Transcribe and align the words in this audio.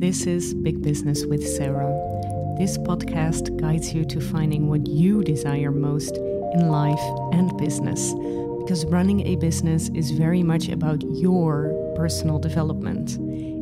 This 0.00 0.26
is 0.26 0.54
Big 0.54 0.80
Business 0.80 1.26
with 1.26 1.46
Sarah. 1.46 1.92
This 2.56 2.78
podcast 2.78 3.54
guides 3.60 3.92
you 3.92 4.06
to 4.06 4.18
finding 4.18 4.70
what 4.70 4.86
you 4.86 5.22
desire 5.22 5.70
most 5.70 6.16
in 6.16 6.70
life 6.70 7.02
and 7.34 7.54
business, 7.58 8.14
because 8.60 8.86
running 8.86 9.26
a 9.26 9.36
business 9.36 9.90
is 9.90 10.12
very 10.12 10.42
much 10.42 10.70
about 10.70 11.02
your 11.02 11.74
personal 11.96 12.38
development. 12.38 13.18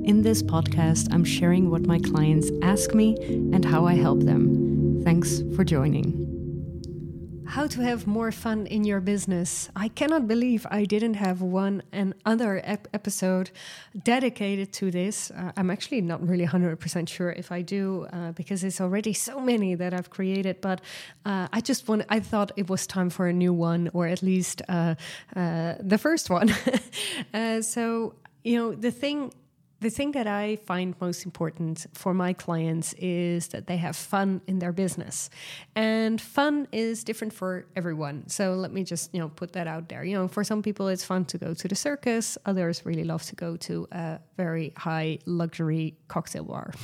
In 0.06 0.22
this 0.22 0.44
podcast, 0.44 1.12
I'm 1.12 1.24
sharing 1.24 1.70
what 1.70 1.88
my 1.88 1.98
clients 1.98 2.52
ask 2.62 2.94
me 2.94 3.16
and 3.52 3.64
how 3.64 3.84
I 3.84 3.94
help 3.96 4.20
them. 4.20 5.02
Thanks 5.02 5.42
for 5.56 5.64
joining. 5.64 6.27
How 7.48 7.66
to 7.66 7.80
have 7.80 8.06
more 8.06 8.30
fun 8.30 8.66
in 8.66 8.84
your 8.84 9.00
business. 9.00 9.70
I 9.74 9.88
cannot 9.88 10.28
believe 10.28 10.66
I 10.70 10.84
didn't 10.84 11.14
have 11.14 11.40
one 11.40 11.82
and 11.92 12.12
other 12.26 12.60
ep- 12.62 12.88
episode 12.92 13.50
dedicated 14.04 14.70
to 14.74 14.90
this. 14.90 15.30
Uh, 15.30 15.52
I'm 15.56 15.70
actually 15.70 16.02
not 16.02 16.20
really 16.28 16.46
100% 16.46 17.08
sure 17.08 17.30
if 17.30 17.50
I 17.50 17.62
do 17.62 18.06
uh, 18.12 18.32
because 18.32 18.64
it's 18.64 18.82
already 18.82 19.14
so 19.14 19.40
many 19.40 19.74
that 19.76 19.94
I've 19.94 20.10
created. 20.10 20.60
But 20.60 20.82
uh, 21.24 21.48
I 21.50 21.62
just 21.62 21.88
want, 21.88 22.04
I 22.10 22.20
thought 22.20 22.52
it 22.56 22.68
was 22.68 22.86
time 22.86 23.08
for 23.08 23.28
a 23.28 23.32
new 23.32 23.54
one 23.54 23.88
or 23.94 24.06
at 24.06 24.22
least 24.22 24.60
uh, 24.68 24.96
uh, 25.34 25.76
the 25.80 25.98
first 25.98 26.28
one. 26.28 26.54
Uh, 27.34 27.60
so, 27.60 28.14
you 28.44 28.56
know, 28.56 28.74
the 28.74 28.90
thing 28.90 29.32
the 29.80 29.90
thing 29.90 30.12
that 30.12 30.26
I 30.26 30.56
find 30.56 30.94
most 31.00 31.24
important 31.24 31.86
for 31.94 32.12
my 32.12 32.32
clients 32.32 32.94
is 32.94 33.48
that 33.48 33.66
they 33.68 33.76
have 33.76 33.94
fun 33.94 34.40
in 34.48 34.58
their 34.58 34.72
business. 34.72 35.30
And 35.76 36.20
fun 36.20 36.66
is 36.72 37.04
different 37.04 37.32
for 37.32 37.66
everyone. 37.76 38.28
So 38.28 38.54
let 38.54 38.72
me 38.72 38.82
just, 38.82 39.14
you 39.14 39.20
know, 39.20 39.28
put 39.28 39.52
that 39.52 39.68
out 39.68 39.88
there. 39.88 40.02
You 40.02 40.16
know, 40.16 40.26
for 40.26 40.42
some 40.42 40.62
people 40.62 40.88
it's 40.88 41.04
fun 41.04 41.24
to 41.26 41.38
go 41.38 41.54
to 41.54 41.68
the 41.68 41.76
circus, 41.76 42.36
others 42.44 42.84
really 42.84 43.04
love 43.04 43.22
to 43.24 43.36
go 43.36 43.56
to 43.56 43.86
a 43.92 44.18
very 44.36 44.72
high 44.76 45.18
luxury 45.26 45.96
cocktail 46.08 46.44
bar. 46.44 46.72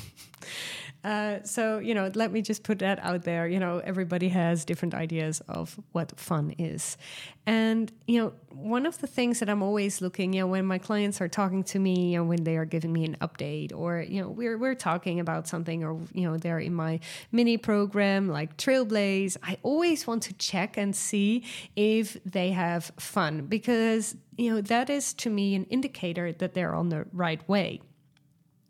Uh, 1.05 1.43
so 1.45 1.79
you 1.79 1.95
know, 1.95 2.11
let 2.15 2.33
me 2.33 2.41
just 2.41 2.63
put 2.63 2.79
that 2.79 2.99
out 3.01 3.25
there. 3.25 3.47
You 3.47 3.61
know, 3.61 3.79
everybody 3.85 4.29
has 4.31 4.65
different 4.65 4.95
ideas 4.95 5.43
of 5.49 5.79
what 5.93 6.19
fun 6.19 6.55
is, 6.59 6.97
and 7.45 7.93
you 8.07 8.23
know, 8.23 8.33
one 8.49 8.87
of 8.87 8.99
the 8.99 9.07
things 9.07 9.41
that 9.41 9.51
I'm 9.51 9.63
always 9.63 10.01
looking, 10.01 10.33
you 10.33 10.41
know, 10.41 10.47
when 10.47 10.65
my 10.65 10.79
clients 10.79 11.21
are 11.21 11.29
talking 11.29 11.63
to 11.65 11.79
me, 11.79 12.13
know, 12.17 12.25
when 12.25 12.45
they 12.45 12.57
are 12.57 12.65
giving 12.65 12.91
me 12.91 13.05
an 13.05 13.19
update, 13.21 13.71
or 13.75 14.01
you 14.01 14.23
know, 14.23 14.31
we're 14.31 14.57
we're 14.57 14.75
talking 14.75 15.21
about 15.21 15.47
something, 15.47 15.85
or 15.85 16.01
you 16.15 16.27
know, 16.27 16.39
they're 16.39 16.59
in 16.59 16.75
my 16.75 17.01
mini 17.31 17.59
program 17.59 18.29
like 18.29 18.57
Trailblaze. 18.57 19.37
I 19.43 19.59
always 19.63 20.07
want 20.07 20.23
to 20.25 20.33
check 20.33 20.79
and 20.79 20.97
see 20.97 21.45
if 21.77 22.17
they 22.25 22.53
have 22.53 22.91
fun 22.99 23.43
because 23.43 24.17
you 24.39 24.55
know 24.55 24.63
that 24.63 24.89
is 24.89 25.13
to 25.15 25.29
me 25.29 25.55
an 25.55 25.65
indicator 25.65 26.33
that 26.33 26.55
they're 26.55 26.75
on 26.75 26.89
the 26.89 27.05
right 27.13 27.47
way 27.47 27.83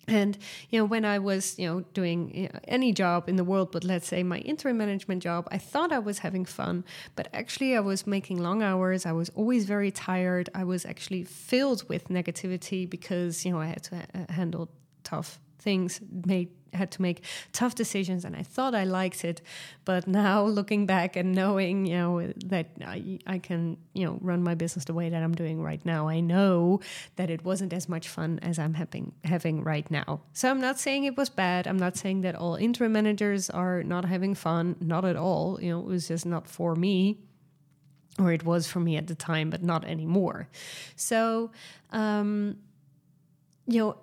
and 0.08 0.38
you 0.70 0.78
know 0.78 0.84
when 0.84 1.05
i 1.05 1.19
was 1.19 1.58
you 1.58 1.66
know 1.66 1.80
doing 1.92 2.34
you 2.34 2.42
know, 2.44 2.60
any 2.69 2.92
job 2.92 3.28
in 3.28 3.36
the 3.36 3.44
world 3.44 3.70
but 3.72 3.84
let's 3.84 4.06
say 4.06 4.22
my 4.22 4.38
interim 4.38 4.78
management 4.78 5.22
job 5.22 5.46
i 5.50 5.58
thought 5.58 5.92
i 5.92 5.98
was 5.98 6.19
having 6.19 6.44
fun 6.44 6.84
but 7.16 7.28
actually 7.33 7.77
i 7.77 7.80
was 7.80 8.06
making 8.06 8.42
long 8.42 8.62
hours. 8.62 9.06
I 9.06 9.12
was 9.12 9.28
always 9.30 9.64
very 9.64 9.91
tired. 9.91 10.48
I 10.55 10.64
was 10.64 10.84
actually 10.84 11.24
filled 11.24 11.88
with 11.88 12.08
negativity 12.08 12.88
because 12.88 13.44
you 13.44 13.52
know 13.52 13.61
i 13.61 13.66
had 13.66 13.83
to 13.84 13.96
ha- 13.96 14.27
handle 14.28 14.69
tough 15.02 15.41
things 15.58 16.00
made 16.27 16.50
had 16.75 16.91
to 16.92 17.03
make 17.03 17.25
tough 17.53 17.75
decisions 17.75 18.25
and 18.25 18.36
I 18.36 18.42
thought 18.42 18.75
I 18.75 18.84
liked 18.84 19.25
it. 19.25 19.41
But 19.84 20.06
now 20.06 20.42
looking 20.58 20.86
back 20.86 21.17
and 21.17 21.34
knowing, 21.34 21.86
you 21.86 21.97
know, 21.97 22.33
that 22.47 22.70
I, 22.84 23.19
I 23.27 23.39
can, 23.39 23.77
you 23.92 24.06
know, 24.06 24.19
run 24.20 24.42
my 24.42 24.55
business 24.55 24.84
the 24.84 24.95
way 24.95 25.08
that 25.08 25.22
I'm 25.22 25.34
doing 25.34 25.62
right 25.62 25.84
now, 25.84 26.08
I 26.08 26.20
know 26.20 26.80
that 27.17 27.30
it 27.30 27.45
wasn't 27.45 27.72
as 27.72 27.89
much 27.89 28.08
fun 28.08 28.39
as 28.42 28.58
I'm 28.58 28.75
having, 28.75 29.12
having 29.25 29.62
right 29.62 29.89
now. 29.91 30.20
So 30.33 30.50
I'm 30.50 30.61
not 30.61 30.78
saying 30.78 31.05
it 31.05 31.17
was 31.17 31.28
bad. 31.28 31.67
I'm 31.67 31.78
not 31.78 31.97
saying 31.97 32.22
that 32.22 32.34
all 32.34 32.56
interim 32.56 32.92
managers 32.92 33.50
are 33.50 33.83
not 33.83 34.05
having 34.05 34.34
fun. 34.34 34.77
Not 34.80 35.05
at 35.05 35.17
all. 35.17 35.61
You 35.61 35.70
know, 35.70 35.80
it 35.80 35.86
was 35.86 36.08
just 36.08 36.27
not 36.27 36.48
for 36.48 36.75
me 36.75 37.18
or 38.18 38.33
it 38.33 38.45
was 38.45 38.67
for 38.67 38.80
me 38.80 38.96
at 38.96 39.07
the 39.07 39.14
time, 39.14 39.51
but 39.51 39.63
not 39.63 39.84
anymore. 39.84 40.48
So, 40.96 41.51
um, 41.90 42.58
you 43.67 43.80
know, 43.80 43.96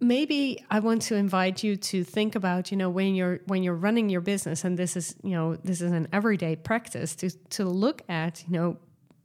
maybe 0.00 0.64
I 0.70 0.80
want 0.80 1.02
to 1.02 1.16
invite 1.16 1.62
you 1.62 1.76
to 1.76 2.04
think 2.04 2.34
about, 2.34 2.70
you 2.70 2.76
know, 2.76 2.90
when 2.90 3.14
you're 3.14 3.40
when 3.46 3.62
you're 3.62 3.74
running 3.74 4.08
your 4.08 4.20
business, 4.20 4.64
and 4.64 4.78
this 4.78 4.96
is, 4.96 5.14
you 5.22 5.30
know, 5.30 5.56
this 5.56 5.80
is 5.80 5.92
an 5.92 6.08
everyday 6.12 6.56
practice 6.56 7.14
to 7.16 7.30
to 7.50 7.64
look 7.64 8.02
at, 8.08 8.44
you 8.46 8.52
know, 8.52 8.76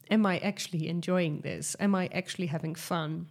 am 0.09 0.26
I 0.26 0.40
actually 0.40 0.88
enjoying 0.88 1.42
this? 1.42 1.76
Am 1.80 1.96
I 1.96 2.09
actually 2.14 2.48
having 2.48 2.76
fun? 2.76 3.28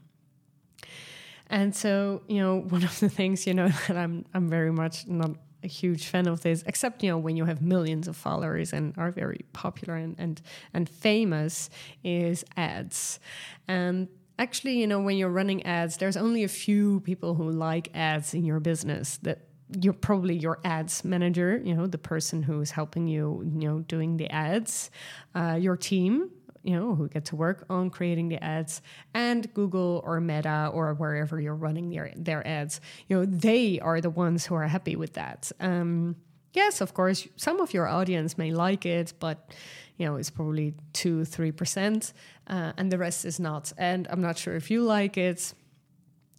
And 1.49 1.75
so, 1.75 2.23
you 2.29 2.41
know, 2.41 2.61
one 2.69 2.85
of 2.85 2.99
the 3.01 3.09
things, 3.09 3.47
you 3.47 3.55
know, 3.55 3.69
that 3.89 3.97
I'm 3.97 4.25
I'm 4.35 4.49
very 4.49 4.73
much 4.73 5.07
not 5.07 5.33
a 5.63 5.69
huge 5.69 6.07
fan 6.07 6.27
of 6.27 6.41
this, 6.41 6.63
except 6.67 7.03
you 7.03 7.11
know 7.11 7.19
when 7.19 7.37
you 7.37 7.45
have 7.45 7.61
millions 7.61 8.09
of 8.09 8.17
followers 8.17 8.73
and 8.73 8.95
are 8.97 9.11
very 9.11 9.45
popular 9.53 9.97
and 9.97 10.15
and, 10.19 10.41
and 10.73 10.89
famous, 10.89 11.71
is 12.03 12.45
ads. 12.57 13.21
And 13.69 14.09
actually, 14.41 14.81
you 14.81 14.87
know, 14.87 15.01
when 15.01 15.17
you're 15.17 15.29
running 15.29 15.65
ads, 15.65 15.99
there's 15.99 16.17
only 16.17 16.43
a 16.43 16.49
few 16.49 17.01
people 17.01 17.35
who 17.35 17.51
like 17.51 17.91
ads 17.95 18.35
in 18.35 18.45
your 18.45 18.59
business 18.59 19.19
that 19.23 19.47
you're 19.81 19.93
probably 19.93 20.35
your 20.35 20.59
ads 20.65 21.05
manager, 21.05 21.61
you 21.63 21.75
know, 21.75 21.87
the 21.87 21.99
person 21.99 22.43
who's 22.43 22.73
helping 22.73 23.07
you, 23.07 23.43
you 23.45 23.69
know, 23.69 23.79
doing 23.81 24.17
the 24.17 24.29
ads, 24.31 24.91
uh, 25.37 25.57
your 25.61 25.77
team, 25.77 26.31
you 26.63 26.75
know, 26.75 26.95
who 26.95 27.09
get 27.09 27.27
to 27.27 27.37
work 27.37 27.67
on 27.71 27.91
creating 27.91 28.29
the 28.29 28.43
ads, 28.43 28.83
and 29.15 29.53
Google 29.55 30.03
or 30.05 30.21
Meta 30.21 30.71
or 30.73 30.95
wherever 30.95 31.41
you're 31.41 31.55
running 31.55 31.91
their 31.91 32.13
their 32.17 32.47
ads, 32.47 32.81
you 33.09 33.17
know, 33.17 33.25
they 33.25 33.79
are 33.81 34.01
the 34.01 34.11
ones 34.11 34.47
who 34.47 34.55
are 34.55 34.67
happy 34.67 34.97
with 34.97 35.13
that. 35.15 35.53
Um, 35.61 36.17
yes, 36.53 36.81
of 36.81 36.95
course, 36.95 37.27
some 37.37 37.61
of 37.61 37.73
your 37.73 37.87
audience 37.87 38.37
may 38.39 38.53
like 38.53 38.87
it, 38.87 39.13
but 39.21 39.51
you 39.97 40.07
know, 40.07 40.17
it's 40.17 40.31
probably 40.31 40.75
two, 40.93 41.25
three 41.25 41.53
percent, 41.53 42.13
uh, 42.47 42.73
and 42.77 42.91
the 42.91 42.99
rest 42.99 43.25
is 43.25 43.39
not. 43.39 43.73
And 43.77 44.07
I'm 44.11 44.23
not 44.23 44.39
sure 44.39 44.57
if 44.57 44.71
you 44.71 44.83
like 44.83 45.19
it. 45.19 45.53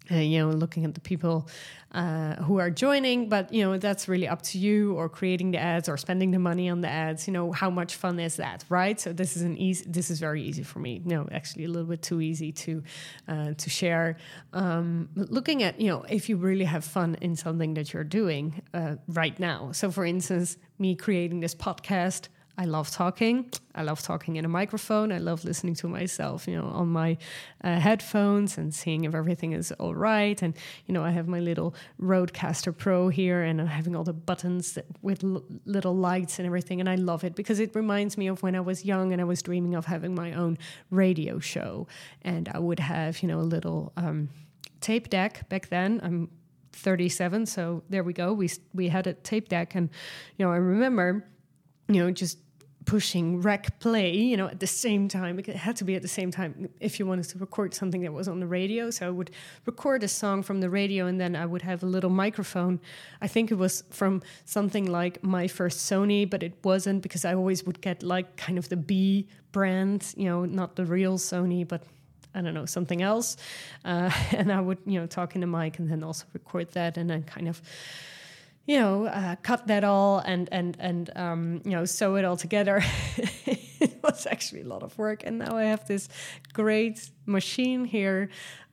Uh, 0.09 0.15
you 0.15 0.39
know, 0.39 0.49
looking 0.49 0.83
at 0.83 0.95
the 0.95 0.99
people 0.99 1.47
uh, 1.91 2.35
who 2.37 2.57
are 2.57 2.71
joining, 2.71 3.29
but 3.29 3.53
you 3.53 3.63
know, 3.63 3.77
that's 3.77 4.07
really 4.07 4.27
up 4.27 4.41
to 4.41 4.57
you 4.57 4.93
or 4.93 5.07
creating 5.07 5.51
the 5.51 5.59
ads 5.59 5.87
or 5.87 5.95
spending 5.95 6.31
the 6.31 6.39
money 6.39 6.69
on 6.69 6.81
the 6.81 6.87
ads. 6.87 7.27
You 7.27 7.33
know, 7.33 7.51
how 7.51 7.69
much 7.69 7.95
fun 7.95 8.19
is 8.19 8.37
that, 8.37 8.65
right? 8.67 8.99
So 8.99 9.13
this 9.13 9.35
is 9.35 9.43
an 9.43 9.57
easy. 9.57 9.85
This 9.87 10.09
is 10.09 10.19
very 10.19 10.41
easy 10.41 10.63
for 10.63 10.79
me. 10.79 11.01
No, 11.05 11.27
actually, 11.31 11.65
a 11.65 11.67
little 11.67 11.87
bit 11.87 12.01
too 12.01 12.19
easy 12.19 12.51
to 12.53 12.83
uh, 13.27 13.53
to 13.53 13.69
share. 13.69 14.17
Um, 14.53 15.09
looking 15.15 15.63
at 15.63 15.79
you 15.79 15.89
know, 15.89 16.03
if 16.09 16.29
you 16.29 16.37
really 16.37 16.65
have 16.65 16.83
fun 16.83 17.15
in 17.21 17.35
something 17.35 17.75
that 17.75 17.93
you're 17.93 18.03
doing 18.03 18.61
uh, 18.73 18.95
right 19.07 19.39
now. 19.39 19.71
So, 19.71 19.91
for 19.91 20.03
instance, 20.03 20.57
me 20.79 20.95
creating 20.95 21.41
this 21.41 21.53
podcast 21.53 22.29
I 22.57 22.65
love 22.65 22.91
talking. 22.91 23.49
I 23.73 23.83
love 23.83 24.01
talking 24.01 24.35
in 24.35 24.45
a 24.45 24.49
microphone. 24.49 25.11
I 25.11 25.19
love 25.19 25.45
listening 25.45 25.73
to 25.75 25.87
myself, 25.87 26.47
you 26.47 26.55
know, 26.57 26.67
on 26.67 26.89
my 26.89 27.17
uh, 27.63 27.79
headphones 27.79 28.57
and 28.57 28.73
seeing 28.73 29.05
if 29.05 29.15
everything 29.15 29.53
is 29.53 29.71
all 29.73 29.95
right. 29.95 30.39
And 30.41 30.55
you 30.85 30.93
know, 30.93 31.03
I 31.03 31.11
have 31.11 31.27
my 31.27 31.39
little 31.39 31.73
Rodecaster 31.99 32.77
Pro 32.77 33.09
here, 33.09 33.41
and 33.41 33.61
I'm 33.61 33.67
having 33.67 33.95
all 33.95 34.03
the 34.03 34.13
buttons 34.13 34.73
that, 34.73 34.85
with 35.01 35.23
l- 35.23 35.43
little 35.65 35.95
lights 35.95 36.39
and 36.39 36.45
everything. 36.45 36.79
And 36.79 36.89
I 36.89 36.95
love 36.95 37.23
it 37.23 37.35
because 37.35 37.59
it 37.59 37.73
reminds 37.73 38.17
me 38.17 38.27
of 38.27 38.43
when 38.43 38.55
I 38.55 38.61
was 38.61 38.83
young 38.85 39.13
and 39.13 39.21
I 39.21 39.25
was 39.25 39.41
dreaming 39.41 39.75
of 39.75 39.85
having 39.85 40.13
my 40.13 40.33
own 40.33 40.57
radio 40.89 41.39
show, 41.39 41.87
and 42.21 42.49
I 42.53 42.59
would 42.59 42.79
have, 42.79 43.21
you 43.21 43.27
know, 43.27 43.39
a 43.39 43.47
little 43.55 43.93
um, 43.95 44.29
tape 44.81 45.09
deck 45.09 45.47
back 45.47 45.69
then. 45.69 46.01
I'm 46.03 46.29
37, 46.73 47.45
so 47.45 47.83
there 47.89 48.03
we 48.03 48.13
go. 48.13 48.33
We 48.33 48.49
we 48.73 48.89
had 48.89 49.07
a 49.07 49.13
tape 49.13 49.49
deck, 49.49 49.75
and 49.75 49.89
you 50.37 50.45
know, 50.45 50.51
I 50.51 50.57
remember 50.57 51.25
you 51.93 52.03
know, 52.03 52.11
just 52.11 52.37
pushing 52.85 53.41
rec 53.41 53.79
play, 53.79 54.15
you 54.15 54.35
know, 54.35 54.47
at 54.47 54.59
the 54.59 54.67
same 54.67 55.07
time. 55.07 55.37
It 55.37 55.47
had 55.55 55.75
to 55.77 55.83
be 55.83 55.95
at 55.95 56.01
the 56.01 56.07
same 56.07 56.31
time 56.31 56.69
if 56.79 56.99
you 56.99 57.05
wanted 57.05 57.25
to 57.29 57.37
record 57.37 57.73
something 57.73 58.01
that 58.01 58.11
was 58.11 58.27
on 58.27 58.39
the 58.39 58.47
radio. 58.47 58.89
So 58.89 59.07
I 59.07 59.09
would 59.09 59.31
record 59.65 60.03
a 60.03 60.07
song 60.07 60.41
from 60.43 60.61
the 60.61 60.69
radio 60.69 61.05
and 61.05 61.19
then 61.19 61.35
I 61.35 61.45
would 61.45 61.61
have 61.61 61.83
a 61.83 61.85
little 61.85 62.09
microphone. 62.09 62.79
I 63.21 63.27
think 63.27 63.51
it 63.51 63.55
was 63.55 63.83
from 63.91 64.21
something 64.45 64.85
like 64.91 65.23
my 65.23 65.47
first 65.47 65.91
Sony, 65.91 66.27
but 66.27 66.43
it 66.43 66.53
wasn't 66.63 67.03
because 67.03 67.23
I 67.23 67.35
always 67.35 67.63
would 67.65 67.81
get 67.81 68.03
like 68.03 68.35
kind 68.35 68.57
of 68.57 68.69
the 68.69 68.77
B 68.77 69.27
brand, 69.51 70.13
you 70.17 70.25
know, 70.25 70.45
not 70.45 70.75
the 70.75 70.85
real 70.85 71.17
Sony, 71.17 71.67
but 71.67 71.83
I 72.33 72.41
don't 72.41 72.53
know, 72.53 72.65
something 72.65 73.01
else. 73.01 73.37
Uh, 73.85 74.09
and 74.31 74.51
I 74.51 74.59
would, 74.59 74.79
you 74.85 74.99
know, 74.99 75.05
talk 75.05 75.35
in 75.35 75.41
the 75.41 75.47
mic 75.47 75.77
and 75.79 75.89
then 75.89 76.03
also 76.03 76.25
record 76.33 76.71
that 76.71 76.97
and 76.97 77.09
then 77.09 77.23
kind 77.23 77.47
of 77.47 77.61
you 78.65 78.79
know, 78.79 79.05
uh, 79.05 79.35
cut 79.37 79.67
that 79.67 79.83
all 79.83 80.19
and 80.19 80.47
and 80.51 80.77
and 80.79 81.09
um, 81.15 81.61
you 81.65 81.71
know 81.71 81.85
sew 81.85 82.15
it 82.15 82.25
all 82.25 82.37
together. 82.37 82.83
it 83.45 83.99
was 84.03 84.27
actually 84.27 84.61
a 84.61 84.67
lot 84.67 84.83
of 84.83 84.97
work, 84.97 85.23
and 85.25 85.39
now 85.39 85.57
I 85.57 85.63
have 85.63 85.87
this 85.87 86.07
great 86.53 87.09
machine 87.25 87.85
here. 87.85 88.29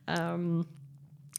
Um, 0.07 0.67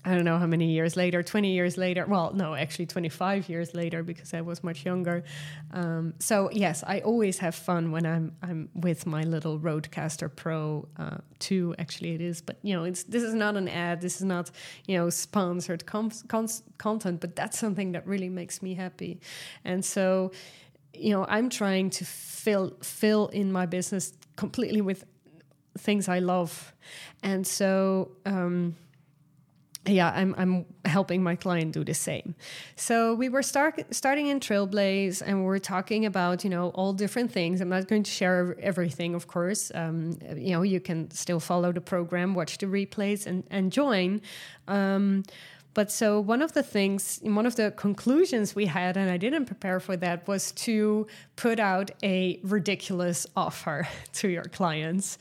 I 0.02 0.14
don't 0.14 0.24
know 0.24 0.38
how 0.38 0.46
many 0.46 0.70
years 0.70 0.96
later, 0.96 1.22
20 1.22 1.52
years 1.52 1.76
later. 1.76 2.06
Well, 2.06 2.32
no, 2.32 2.54
actually 2.54 2.86
25 2.86 3.50
years 3.50 3.74
later 3.74 4.02
because 4.02 4.32
I 4.32 4.40
was 4.40 4.64
much 4.64 4.86
younger. 4.86 5.24
Um, 5.72 6.14
so 6.18 6.48
yes, 6.52 6.82
I 6.86 7.00
always 7.00 7.38
have 7.38 7.54
fun 7.54 7.92
when 7.92 8.06
I'm 8.06 8.32
I'm 8.42 8.70
with 8.74 9.04
my 9.06 9.22
little 9.24 9.58
Rodecaster 9.58 10.34
Pro 10.34 10.88
uh, 10.96 11.18
2. 11.40 11.74
Actually, 11.78 12.14
it 12.14 12.22
is, 12.22 12.40
but 12.40 12.56
you 12.62 12.74
know, 12.74 12.84
it's 12.84 13.02
this 13.02 13.22
is 13.22 13.34
not 13.34 13.56
an 13.56 13.68
ad. 13.68 14.00
This 14.00 14.16
is 14.16 14.24
not 14.24 14.50
you 14.86 14.96
know 14.96 15.10
sponsored 15.10 15.84
content, 15.84 17.20
but 17.20 17.36
that's 17.36 17.58
something 17.58 17.92
that 17.92 18.06
really 18.06 18.30
makes 18.30 18.62
me 18.62 18.72
happy. 18.72 19.20
And 19.64 19.84
so, 19.84 20.32
you 20.94 21.10
know, 21.10 21.26
I'm 21.28 21.50
trying 21.50 21.90
to 21.90 22.06
fill 22.06 22.72
fill 22.82 23.28
in 23.28 23.52
my 23.52 23.66
business 23.66 24.14
completely 24.36 24.80
with 24.80 25.04
things 25.76 26.08
I 26.08 26.20
love, 26.20 26.74
and 27.22 27.46
so. 27.46 28.12
Um, 28.24 28.76
yeah, 29.86 30.12
I'm 30.14 30.34
I'm 30.36 30.66
helping 30.84 31.22
my 31.22 31.36
client 31.36 31.72
do 31.72 31.84
the 31.84 31.94
same. 31.94 32.34
So 32.76 33.14
we 33.14 33.28
were 33.30 33.42
start, 33.42 33.82
starting 33.94 34.26
in 34.26 34.38
Trailblaze, 34.38 35.22
and 35.24 35.38
we 35.38 35.44
were 35.44 35.58
talking 35.58 36.04
about 36.04 36.44
you 36.44 36.50
know 36.50 36.68
all 36.70 36.92
different 36.92 37.32
things. 37.32 37.60
I'm 37.60 37.70
not 37.70 37.88
going 37.88 38.02
to 38.02 38.10
share 38.10 38.56
everything, 38.60 39.14
of 39.14 39.26
course. 39.26 39.72
Um, 39.74 40.18
you 40.36 40.52
know, 40.52 40.62
you 40.62 40.80
can 40.80 41.10
still 41.10 41.40
follow 41.40 41.72
the 41.72 41.80
program, 41.80 42.34
watch 42.34 42.58
the 42.58 42.66
replays, 42.66 43.26
and 43.26 43.44
and 43.50 43.72
join. 43.72 44.20
Um, 44.68 45.24
but 45.72 45.92
so 45.92 46.20
one 46.20 46.42
of 46.42 46.52
the 46.52 46.64
things, 46.64 47.20
one 47.22 47.46
of 47.46 47.54
the 47.54 47.70
conclusions 47.70 48.56
we 48.56 48.66
had, 48.66 48.96
and 48.96 49.08
I 49.08 49.16
didn't 49.16 49.46
prepare 49.46 49.78
for 49.78 49.96
that, 49.98 50.26
was 50.26 50.50
to 50.52 51.06
put 51.36 51.60
out 51.60 51.92
a 52.02 52.40
ridiculous 52.42 53.26
offer 53.36 53.88
to 54.14 54.28
your 54.28 54.44
clients 54.44 55.16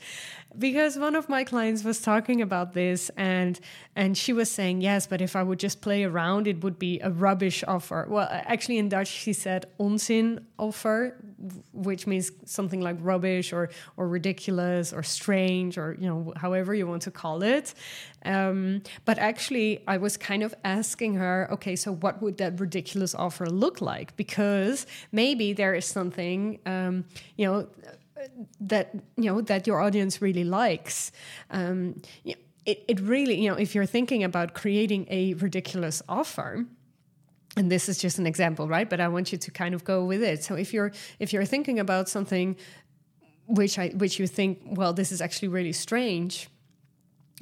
because 0.58 0.98
one 0.98 1.14
of 1.14 1.28
my 1.28 1.44
clients 1.44 1.84
was 1.84 2.00
talking 2.00 2.42
about 2.42 2.72
this 2.74 3.10
and 3.16 3.60
and 3.94 4.16
she 4.16 4.32
was 4.32 4.50
saying 4.50 4.80
yes 4.80 5.06
but 5.06 5.20
if 5.20 5.36
i 5.36 5.42
would 5.42 5.58
just 5.58 5.80
play 5.80 6.04
around 6.04 6.46
it 6.46 6.62
would 6.62 6.78
be 6.78 6.98
a 7.00 7.10
rubbish 7.10 7.62
offer. 7.68 8.06
Well 8.08 8.28
actually 8.30 8.78
in 8.78 8.88
dutch 8.88 9.08
she 9.08 9.32
said 9.32 9.66
onzin 9.78 10.44
offer 10.58 11.16
which 11.72 12.06
means 12.06 12.32
something 12.44 12.80
like 12.80 12.96
rubbish 13.00 13.52
or 13.52 13.70
or 13.96 14.08
ridiculous 14.08 14.92
or 14.92 15.02
strange 15.02 15.78
or 15.78 15.96
you 15.98 16.08
know 16.08 16.32
however 16.36 16.74
you 16.74 16.86
want 16.86 17.02
to 17.02 17.10
call 17.10 17.42
it. 17.42 17.74
Um, 18.24 18.82
but 19.04 19.18
actually 19.18 19.82
i 19.86 19.96
was 19.96 20.16
kind 20.16 20.42
of 20.42 20.54
asking 20.64 21.14
her 21.14 21.48
okay 21.52 21.76
so 21.76 21.92
what 21.92 22.20
would 22.22 22.38
that 22.38 22.60
ridiculous 22.60 23.14
offer 23.14 23.46
look 23.48 23.80
like? 23.80 24.16
Because 24.16 24.86
maybe 25.12 25.52
there 25.52 25.74
is 25.74 25.84
something 25.84 26.58
um, 26.66 27.04
you 27.36 27.46
know 27.46 27.68
that 28.60 28.94
you 29.16 29.24
know 29.24 29.40
that 29.40 29.66
your 29.66 29.80
audience 29.80 30.20
really 30.22 30.44
likes. 30.44 31.12
Um, 31.50 32.00
it, 32.66 32.84
it 32.88 33.00
really 33.00 33.40
you 33.40 33.50
know 33.50 33.56
if 33.56 33.74
you're 33.74 33.86
thinking 33.86 34.22
about 34.24 34.54
creating 34.54 35.06
a 35.10 35.34
ridiculous 35.34 36.02
offer 36.08 36.66
and 37.56 37.70
this 37.70 37.88
is 37.88 37.98
just 37.98 38.18
an 38.18 38.26
example 38.26 38.68
right 38.68 38.88
but 38.88 39.00
i 39.00 39.08
want 39.08 39.32
you 39.32 39.38
to 39.38 39.50
kind 39.50 39.74
of 39.74 39.84
go 39.84 40.04
with 40.04 40.22
it. 40.22 40.44
So 40.44 40.54
if 40.54 40.72
you're 40.72 40.92
if 41.18 41.32
you're 41.32 41.44
thinking 41.44 41.78
about 41.78 42.08
something 42.08 42.56
which 43.46 43.78
i 43.78 43.88
which 43.88 44.18
you 44.18 44.26
think 44.26 44.60
well 44.64 44.92
this 44.92 45.10
is 45.10 45.20
actually 45.20 45.48
really 45.48 45.72
strange 45.72 46.48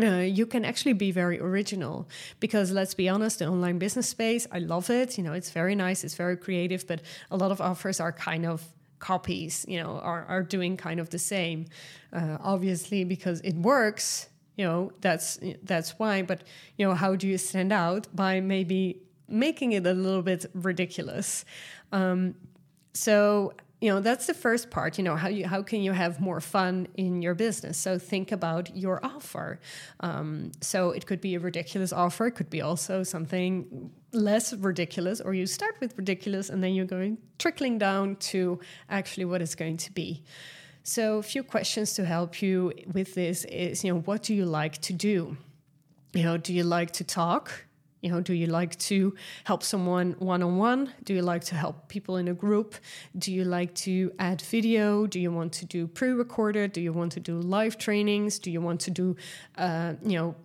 uh, 0.01 0.19
you 0.19 0.47
can 0.47 0.65
actually 0.65 0.93
be 0.93 1.11
very 1.11 1.41
original. 1.41 2.09
Because 2.39 2.71
let's 2.71 2.95
be 2.95 3.09
honest 3.09 3.41
the 3.41 3.47
online 3.49 3.79
business 3.79 4.09
space 4.09 4.47
i 4.53 4.59
love 4.61 4.91
it. 4.91 5.19
You 5.19 5.25
know 5.25 5.33
it's 5.33 5.51
very 5.51 5.75
nice 5.75 6.05
it's 6.05 6.15
very 6.15 6.37
creative 6.37 6.87
but 6.87 7.03
a 7.31 7.37
lot 7.37 7.51
of 7.51 7.61
offers 7.61 8.01
are 8.01 8.13
kind 8.13 8.47
of 8.47 8.65
copies, 8.99 9.65
you 9.69 9.83
know, 9.83 9.99
are, 9.99 10.25
are 10.27 10.43
doing 10.43 10.77
kind 10.77 11.00
of 11.00 11.11
the 11.11 11.19
same. 11.19 11.67
Uh, 12.12 12.39
obviously, 12.41 13.05
because 13.05 13.41
it 13.41 13.55
works, 13.56 14.29
you 14.56 14.65
know, 14.65 14.93
that's 15.00 15.39
that's 15.62 15.99
why. 15.99 16.23
But 16.23 16.43
you 16.77 16.87
know, 16.87 16.95
how 16.95 17.15
do 17.17 17.27
you 17.27 17.39
stand 17.39 17.73
out 17.73 18.09
by 18.15 18.41
maybe 18.41 19.00
making 19.29 19.73
it 19.73 19.87
a 19.87 19.93
little 19.93 20.23
bit 20.23 20.47
ridiculous? 20.55 21.45
Um, 21.93 22.35
so 22.93 23.55
you 23.81 23.89
know 23.93 24.01
that's 24.01 24.27
the 24.27 24.35
first 24.35 24.71
part 24.71 24.99
you 24.99 25.05
know 25.05 25.15
how 25.15 25.29
you 25.29 25.47
how 25.47 25.63
can 25.63 25.81
you 25.83 25.93
have 25.93 26.21
more 26.21 26.41
fun 26.41 26.89
in 26.97 27.23
your 27.23 27.35
business? 27.35 27.79
So 27.79 27.99
think 27.99 28.33
about 28.33 28.77
your 28.77 29.05
offer. 29.05 29.61
Um, 30.01 30.53
so 30.61 30.91
it 30.91 31.07
could 31.07 31.21
be 31.21 31.35
a 31.37 31.41
ridiculous 31.41 31.93
offer 31.93 32.27
it 32.27 32.33
could 32.33 32.51
be 32.51 32.61
also 32.61 33.03
something 33.03 33.91
less 34.13 34.53
ridiculous 34.53 35.21
or 35.21 35.35
you 35.35 35.47
start 35.47 35.77
with 35.81 35.97
ridiculous 35.97 36.49
and 36.49 36.63
then 36.63 36.75
you're 36.75 36.87
going 36.87 37.19
trickling 37.39 37.79
down 37.79 38.17
to 38.17 38.59
actually 38.89 39.27
what 39.27 39.43
it's 39.43 39.55
going 39.55 39.77
to 39.77 39.93
be. 39.93 40.25
So 40.83 41.19
a 41.19 41.23
few 41.23 41.43
questions 41.43 41.95
to 41.95 42.05
help 42.05 42.43
you 42.43 42.73
with 42.93 43.15
this 43.15 43.45
is 43.45 43.85
you 43.85 43.93
know 43.93 44.01
what 44.01 44.23
do 44.25 44.35
you 44.35 44.45
like 44.45 44.79
to 44.83 44.93
do? 44.93 45.37
You 46.15 46.25
know 46.25 46.37
do 46.37 46.53
you 46.53 46.65
like 46.65 46.91
to 46.93 47.05
talk 47.05 47.68
you 48.00 48.11
know, 48.11 48.21
do 48.21 48.33
you 48.33 48.47
like 48.47 48.79
to 48.79 49.15
help 49.45 49.62
someone 49.62 50.15
one 50.19 50.43
on 50.43 50.56
one? 50.56 50.93
Do 51.05 51.15
you 51.15 51.23
like 51.23 51.45
to 51.45 51.55
help 51.55 51.89
people 51.89 52.17
in 52.17 52.29
a 52.29 52.35
group? 52.35 52.77
Do 53.17 53.33
you 53.33 53.45
like 53.45 53.75
to 53.87 54.12
add 54.19 54.41
video? 54.41 55.06
Do 55.06 55.19
you 55.19 55.33
want 55.33 55.53
to 55.55 55.67
do 55.67 55.87
pre 55.87 56.11
recorded? 56.11 56.73
Do 56.73 56.81
you 56.81 56.93
want 56.93 57.12
to 57.12 57.21
do 57.21 57.39
live 57.41 57.79
trainings? 57.79 58.39
Do 58.39 58.50
you 58.50 58.61
want 58.61 58.81
to 58.83 58.91
do, 58.91 59.17
uh, 59.56 59.95
you 60.05 60.19
know, 60.19 60.37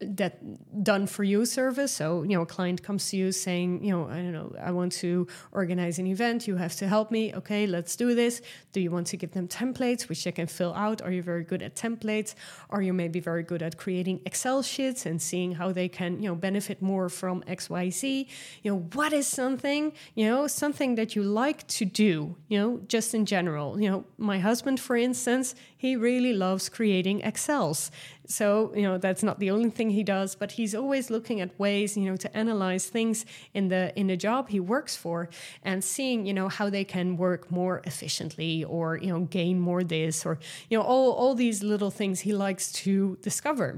that 0.00 0.84
done 0.84 1.06
for 1.06 1.24
you 1.24 1.44
service. 1.44 1.92
So, 1.92 2.22
you 2.22 2.36
know, 2.36 2.42
a 2.42 2.46
client 2.46 2.82
comes 2.82 3.08
to 3.10 3.16
you 3.16 3.32
saying, 3.32 3.84
you 3.84 3.90
know, 3.90 4.08
I 4.08 4.16
don't 4.16 4.32
know, 4.32 4.54
I 4.60 4.70
want 4.70 4.92
to 4.92 5.26
organize 5.52 5.98
an 5.98 6.06
event. 6.06 6.46
You 6.46 6.56
have 6.56 6.74
to 6.76 6.88
help 6.88 7.10
me. 7.10 7.34
Okay, 7.34 7.66
let's 7.66 7.96
do 7.96 8.14
this. 8.14 8.40
Do 8.72 8.80
you 8.80 8.90
want 8.90 9.08
to 9.08 9.16
give 9.16 9.32
them 9.32 9.48
templates 9.48 10.08
which 10.08 10.22
they 10.24 10.32
can 10.32 10.46
fill 10.46 10.72
out? 10.74 11.02
Are 11.02 11.10
you 11.10 11.22
very 11.22 11.44
good 11.44 11.62
at 11.62 11.74
templates? 11.74 12.34
Are 12.70 12.82
you 12.82 12.92
maybe 12.92 13.20
very 13.20 13.42
good 13.42 13.62
at 13.62 13.76
creating 13.76 14.20
Excel 14.24 14.62
sheets 14.62 15.06
and 15.06 15.20
seeing 15.20 15.52
how 15.52 15.72
they 15.72 15.88
can, 15.88 16.22
you 16.22 16.28
know, 16.28 16.34
benefit 16.48 16.78
more 16.92 17.08
from 17.20 17.36
XYZ? 17.58 18.02
You 18.62 18.68
know, 18.70 18.80
what 18.98 19.12
is 19.20 19.26
something, 19.42 19.82
you 20.14 20.26
know, 20.30 20.40
something 20.62 20.90
that 20.98 21.10
you 21.16 21.22
like 21.44 21.60
to 21.78 21.84
do, 22.06 22.12
you 22.50 22.58
know, 22.60 22.70
just 22.94 23.08
in 23.18 23.24
general. 23.34 23.68
You 23.82 23.88
know, 23.90 24.00
my 24.32 24.38
husband, 24.48 24.76
for 24.88 24.96
instance, 24.96 25.46
he 25.84 25.90
really 26.08 26.32
loves 26.32 26.64
creating 26.68 27.16
Excels. 27.30 27.90
So, 28.38 28.46
you 28.74 28.82
know, 28.82 28.98
that's 28.98 29.22
not 29.22 29.36
the 29.38 29.50
only 29.50 29.70
thing 29.70 29.88
he 29.90 30.04
does, 30.16 30.30
but 30.34 30.52
he's 30.58 30.74
always 30.74 31.04
looking 31.14 31.40
at 31.40 31.50
ways, 31.58 31.96
you 31.96 32.06
know, 32.08 32.16
to 32.24 32.28
analyze 32.36 32.84
things 32.96 33.24
in 33.58 33.68
the 33.72 33.82
in 34.00 34.06
the 34.12 34.16
job 34.16 34.42
he 34.48 34.60
works 34.60 34.94
for 35.04 35.18
and 35.62 35.82
seeing, 35.82 36.26
you 36.28 36.34
know, 36.38 36.48
how 36.58 36.66
they 36.76 36.84
can 36.84 37.16
work 37.16 37.42
more 37.50 37.76
efficiently 37.90 38.64
or, 38.64 38.86
you 39.04 39.10
know, 39.12 39.20
gain 39.38 39.56
more 39.68 39.82
this 39.96 40.26
or, 40.26 40.34
you 40.68 40.76
know, 40.76 40.84
all 40.92 41.08
all 41.20 41.34
these 41.34 41.58
little 41.72 41.92
things 42.00 42.16
he 42.20 42.32
likes 42.46 42.64
to 42.84 43.16
discover 43.22 43.68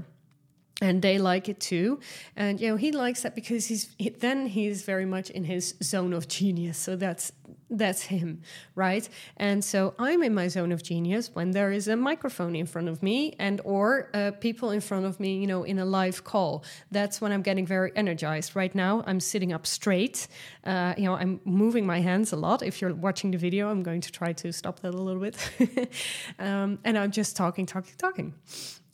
and 0.81 1.01
they 1.01 1.19
like 1.19 1.47
it 1.47 1.59
too. 1.59 1.99
And 2.35 2.59
you 2.59 2.69
know 2.69 2.75
he 2.75 2.91
likes 2.91 3.21
that 3.21 3.35
because 3.35 3.67
he's 3.67 3.95
he, 3.97 4.09
then 4.09 4.47
he's 4.47 4.81
very 4.81 5.05
much 5.05 5.29
in 5.29 5.45
his 5.45 5.75
zone 5.83 6.11
of 6.11 6.27
genius. 6.27 6.77
So 6.77 6.95
that's 6.95 7.31
that's 7.69 8.01
him 8.01 8.41
right? 8.75 9.07
And 9.37 9.63
so 9.63 9.93
i'm 9.99 10.23
in 10.23 10.33
my 10.33 10.47
zone 10.47 10.71
of 10.71 10.83
genius 10.83 11.29
when 11.33 11.51
there 11.51 11.71
is 11.71 11.87
a 11.87 11.95
microphone 11.95 12.55
in 12.55 12.65
front 12.65 12.89
of 12.89 13.01
me 13.01 13.33
and 13.39 13.61
or 13.63 14.09
uh, 14.13 14.31
people 14.39 14.71
in 14.71 14.81
front 14.81 15.05
of 15.05 15.19
me 15.19 15.39
you 15.39 15.47
know 15.47 15.63
in 15.63 15.79
a 15.79 15.85
live 15.85 16.23
call. 16.23 16.63
That's 16.91 17.21
when 17.21 17.31
i'm 17.31 17.41
getting 17.41 17.65
very 17.65 17.91
energized. 17.95 18.55
Right 18.55 18.73
now 18.73 19.03
i'm 19.07 19.19
sitting 19.19 19.53
up 19.53 19.65
straight. 19.65 20.27
Uh, 20.65 20.93
you 20.97 21.05
know 21.05 21.15
i'm 21.15 21.39
moving 21.45 21.85
my 21.85 22.01
hands 22.01 22.33
a 22.33 22.35
lot. 22.35 22.63
If 22.63 22.81
you're 22.81 22.93
watching 22.93 23.31
the 23.31 23.37
video 23.37 23.69
i'm 23.69 23.83
going 23.83 24.01
to 24.01 24.11
try 24.11 24.33
to 24.33 24.51
stop 24.51 24.79
that 24.81 24.93
a 24.93 25.01
little 25.01 25.21
bit. 25.21 25.37
Um, 26.39 26.79
and 26.83 26.97
i'm 26.97 27.11
just 27.11 27.35
talking 27.35 27.65
talking 27.65 27.93
talking 27.97 28.33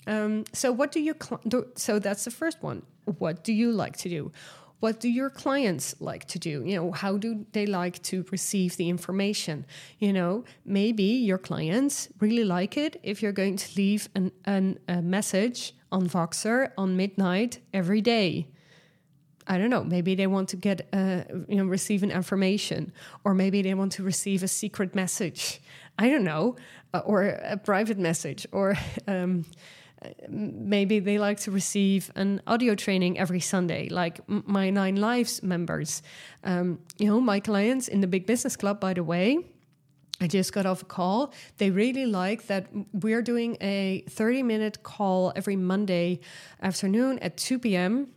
um, 0.08 0.46
so 0.54 0.72
what 0.72 0.92
do 0.92 1.00
you 1.00 1.16
do? 1.48 1.68
So 1.76 2.00
that's 2.00 2.24
the 2.24 2.32
first 2.32 2.64
one. 2.64 2.84
What 3.20 3.44
do 3.44 3.54
you 3.54 3.72
like 3.72 3.98
to 3.98 4.10
do? 4.10 4.32
What 4.80 5.00
do 5.00 5.10
your 5.10 5.30
clients 5.30 5.96
like 6.00 6.26
to 6.26 6.40
do? 6.40 6.64
You 6.64 6.76
know, 6.76 6.92
how 6.92 7.18
do 7.18 7.46
they 7.52 7.66
like 7.66 8.02
to 8.04 8.24
receive 8.32 8.78
the 8.78 8.90
information? 8.90 9.66
You 10.00 10.14
know, 10.14 10.44
maybe 10.66 11.04
your 11.04 11.40
clients 11.40 12.10
really 12.20 12.44
like 12.44 12.78
it 12.78 13.00
if 13.02 13.22
you're 13.22 13.32
going 13.32 13.58
to 13.58 13.76
leave 13.76 14.08
an, 14.16 14.32
an 14.46 14.80
a 14.88 15.02
message 15.02 15.74
on 15.92 16.08
Voxer 16.08 16.72
on 16.78 16.96
midnight 16.96 17.60
every 17.74 18.02
day. 18.02 18.48
I 19.48 19.58
don't 19.58 19.70
know. 19.70 19.84
Maybe 19.84 20.14
they 20.14 20.28
want 20.28 20.50
to 20.50 20.58
get, 20.58 20.88
uh, 20.94 21.24
you 21.48 21.56
know, 21.56 21.66
receive 21.66 22.04
an 22.04 22.12
information, 22.12 22.92
or 23.24 23.34
maybe 23.34 23.62
they 23.62 23.74
want 23.74 23.94
to 23.94 24.04
receive 24.04 24.44
a 24.44 24.48
secret 24.48 24.94
message. 24.94 25.62
I 25.98 26.10
don't 26.10 26.26
know, 26.26 26.58
uh, 26.94 27.00
or 27.00 27.24
a 27.24 27.58
private 27.58 27.98
message, 27.98 28.46
or 28.52 28.78
um, 29.08 29.46
maybe 30.30 31.00
they 31.00 31.18
like 31.18 31.40
to 31.42 31.52
receive 31.52 32.12
an 32.16 32.42
audio 32.48 32.76
training 32.76 33.18
every 33.18 33.40
Sunday, 33.40 33.90
like 33.90 34.20
my 34.28 34.70
Nine 34.70 34.96
Lives 34.98 35.42
members. 35.44 36.02
Um, 36.44 36.80
you 36.98 37.08
know, 37.08 37.20
my 37.20 37.40
clients 37.40 37.88
in 37.88 38.02
the 38.02 38.08
Big 38.08 38.26
Business 38.26 38.56
Club, 38.56 38.80
by 38.80 38.94
the 38.94 39.04
way. 39.04 39.40
I 40.20 40.28
just 40.28 40.52
got 40.52 40.66
off 40.66 40.82
a 40.82 40.86
call. 40.86 41.32
They 41.58 41.70
really 41.70 42.08
like 42.08 42.48
that 42.48 42.68
we're 42.92 43.22
doing 43.22 43.56
a 43.62 44.04
30 44.10 44.42
minute 44.44 44.82
call 44.82 45.32
every 45.36 45.56
Monday 45.56 46.22
afternoon 46.62 47.20
at 47.20 47.38
2 47.38 47.60
p.m 47.60 48.08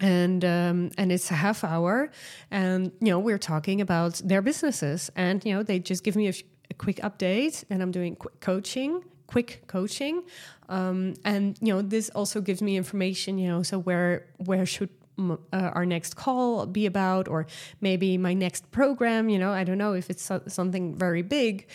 and 0.00 0.44
um, 0.44 0.90
and 0.96 1.10
it's 1.10 1.30
a 1.30 1.34
half 1.34 1.64
hour 1.64 2.10
and 2.50 2.92
you 3.00 3.10
know 3.10 3.18
we're 3.18 3.38
talking 3.38 3.80
about 3.80 4.20
their 4.24 4.42
businesses 4.42 5.10
and 5.16 5.44
you 5.44 5.52
know 5.52 5.62
they 5.62 5.78
just 5.78 6.04
give 6.04 6.14
me 6.14 6.28
a, 6.28 6.34
a 6.70 6.74
quick 6.74 6.96
update 6.98 7.64
and 7.70 7.82
i'm 7.82 7.90
doing 7.90 8.14
quick 8.14 8.38
coaching 8.40 9.02
quick 9.28 9.62
coaching, 9.68 10.24
um, 10.68 11.14
and 11.24 11.56
you 11.60 11.72
know 11.72 11.82
this 11.82 12.10
also 12.10 12.40
gives 12.40 12.60
me 12.60 12.76
information. 12.76 13.38
You 13.38 13.48
know, 13.48 13.62
so 13.62 13.78
where 13.78 14.26
where 14.38 14.66
should 14.66 14.90
uh, 15.18 15.36
our 15.52 15.86
next 15.86 16.16
call 16.16 16.66
be 16.66 16.86
about, 16.86 17.28
or 17.28 17.46
maybe 17.80 18.18
my 18.18 18.34
next 18.34 18.70
program. 18.72 19.28
You 19.28 19.38
know, 19.38 19.52
I 19.52 19.62
don't 19.62 19.78
know 19.78 19.92
if 19.92 20.10
it's 20.10 20.22
so- 20.22 20.42
something 20.48 20.96
very 20.96 21.22
big. 21.22 21.68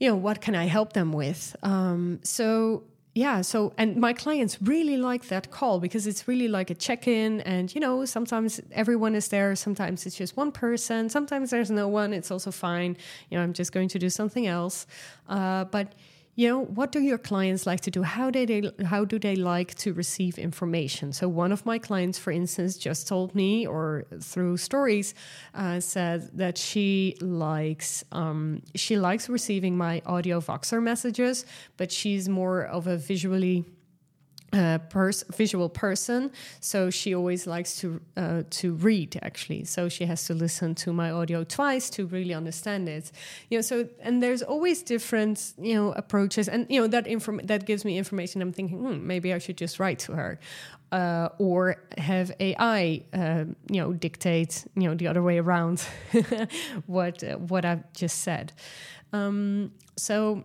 You 0.00 0.08
know, 0.08 0.16
what 0.16 0.40
can 0.40 0.56
I 0.56 0.64
help 0.66 0.94
them 0.94 1.12
with? 1.12 1.54
Um, 1.62 2.18
so 2.24 2.82
yeah 3.14 3.42
so 3.42 3.74
and 3.76 3.96
my 3.96 4.12
clients 4.12 4.60
really 4.62 4.96
like 4.96 5.28
that 5.28 5.50
call 5.50 5.80
because 5.80 6.06
it's 6.06 6.26
really 6.26 6.48
like 6.48 6.70
a 6.70 6.74
check-in 6.74 7.40
and 7.42 7.74
you 7.74 7.80
know 7.80 8.04
sometimes 8.06 8.60
everyone 8.72 9.14
is 9.14 9.28
there 9.28 9.54
sometimes 9.54 10.06
it's 10.06 10.16
just 10.16 10.34
one 10.36 10.50
person 10.50 11.10
sometimes 11.10 11.50
there's 11.50 11.70
no 11.70 11.88
one 11.88 12.14
it's 12.14 12.30
also 12.30 12.50
fine 12.50 12.96
you 13.28 13.36
know 13.36 13.44
i'm 13.44 13.52
just 13.52 13.70
going 13.72 13.88
to 13.88 13.98
do 13.98 14.08
something 14.08 14.46
else 14.46 14.86
uh, 15.28 15.64
but 15.64 15.92
you 16.34 16.48
know 16.48 16.64
what 16.64 16.92
do 16.92 17.00
your 17.00 17.18
clients 17.18 17.66
like 17.66 17.80
to 17.82 17.90
do? 17.90 18.02
How 18.02 18.30
do 18.30 18.46
they 18.46 18.84
how 18.84 19.04
do 19.04 19.18
they 19.18 19.36
like 19.36 19.74
to 19.76 19.92
receive 19.92 20.38
information? 20.38 21.12
So 21.12 21.28
one 21.28 21.52
of 21.52 21.66
my 21.66 21.78
clients 21.78 22.18
for 22.18 22.30
instance 22.30 22.78
just 22.78 23.06
told 23.06 23.34
me 23.34 23.66
or 23.66 24.06
through 24.20 24.56
stories 24.56 25.14
uh, 25.54 25.80
said 25.80 26.30
that 26.38 26.56
she 26.56 27.16
likes 27.20 28.02
um, 28.12 28.62
she 28.74 28.96
likes 28.96 29.28
receiving 29.28 29.76
my 29.76 30.00
audio 30.06 30.40
voxer 30.40 30.82
messages 30.82 31.44
but 31.76 31.92
she's 31.92 32.28
more 32.28 32.62
of 32.62 32.86
a 32.86 32.96
visually 32.96 33.66
uh, 34.52 34.78
pers- 34.90 35.24
visual 35.34 35.68
person, 35.68 36.30
so 36.60 36.90
she 36.90 37.14
always 37.14 37.46
likes 37.46 37.76
to 37.76 38.00
uh, 38.16 38.42
to 38.50 38.74
read. 38.74 39.18
Actually, 39.22 39.64
so 39.64 39.88
she 39.88 40.04
has 40.04 40.24
to 40.26 40.34
listen 40.34 40.74
to 40.74 40.92
my 40.92 41.10
audio 41.10 41.44
twice 41.44 41.88
to 41.90 42.06
really 42.06 42.34
understand 42.34 42.88
it. 42.88 43.10
You 43.48 43.58
know, 43.58 43.62
so 43.62 43.88
and 44.00 44.22
there's 44.22 44.42
always 44.42 44.82
different 44.82 45.54
you 45.58 45.74
know 45.74 45.92
approaches, 45.92 46.48
and 46.48 46.66
you 46.68 46.80
know 46.80 46.86
that 46.88 47.06
inform 47.06 47.40
that 47.44 47.64
gives 47.64 47.84
me 47.84 47.96
information. 47.96 48.42
I'm 48.42 48.52
thinking, 48.52 48.78
hmm, 48.78 49.06
maybe 49.06 49.32
I 49.32 49.38
should 49.38 49.56
just 49.56 49.80
write 49.80 49.98
to 50.00 50.12
her, 50.12 50.38
uh, 50.92 51.30
or 51.38 51.76
have 51.96 52.30
AI 52.38 53.02
uh, 53.14 53.44
you 53.70 53.80
know 53.80 53.92
dictate 53.94 54.66
you 54.76 54.82
know 54.82 54.94
the 54.94 55.08
other 55.08 55.22
way 55.22 55.38
around 55.38 55.80
what 56.86 57.24
uh, 57.24 57.36
what 57.36 57.64
I've 57.64 57.90
just 57.94 58.18
said. 58.20 58.52
Um, 59.14 59.72
so 59.96 60.44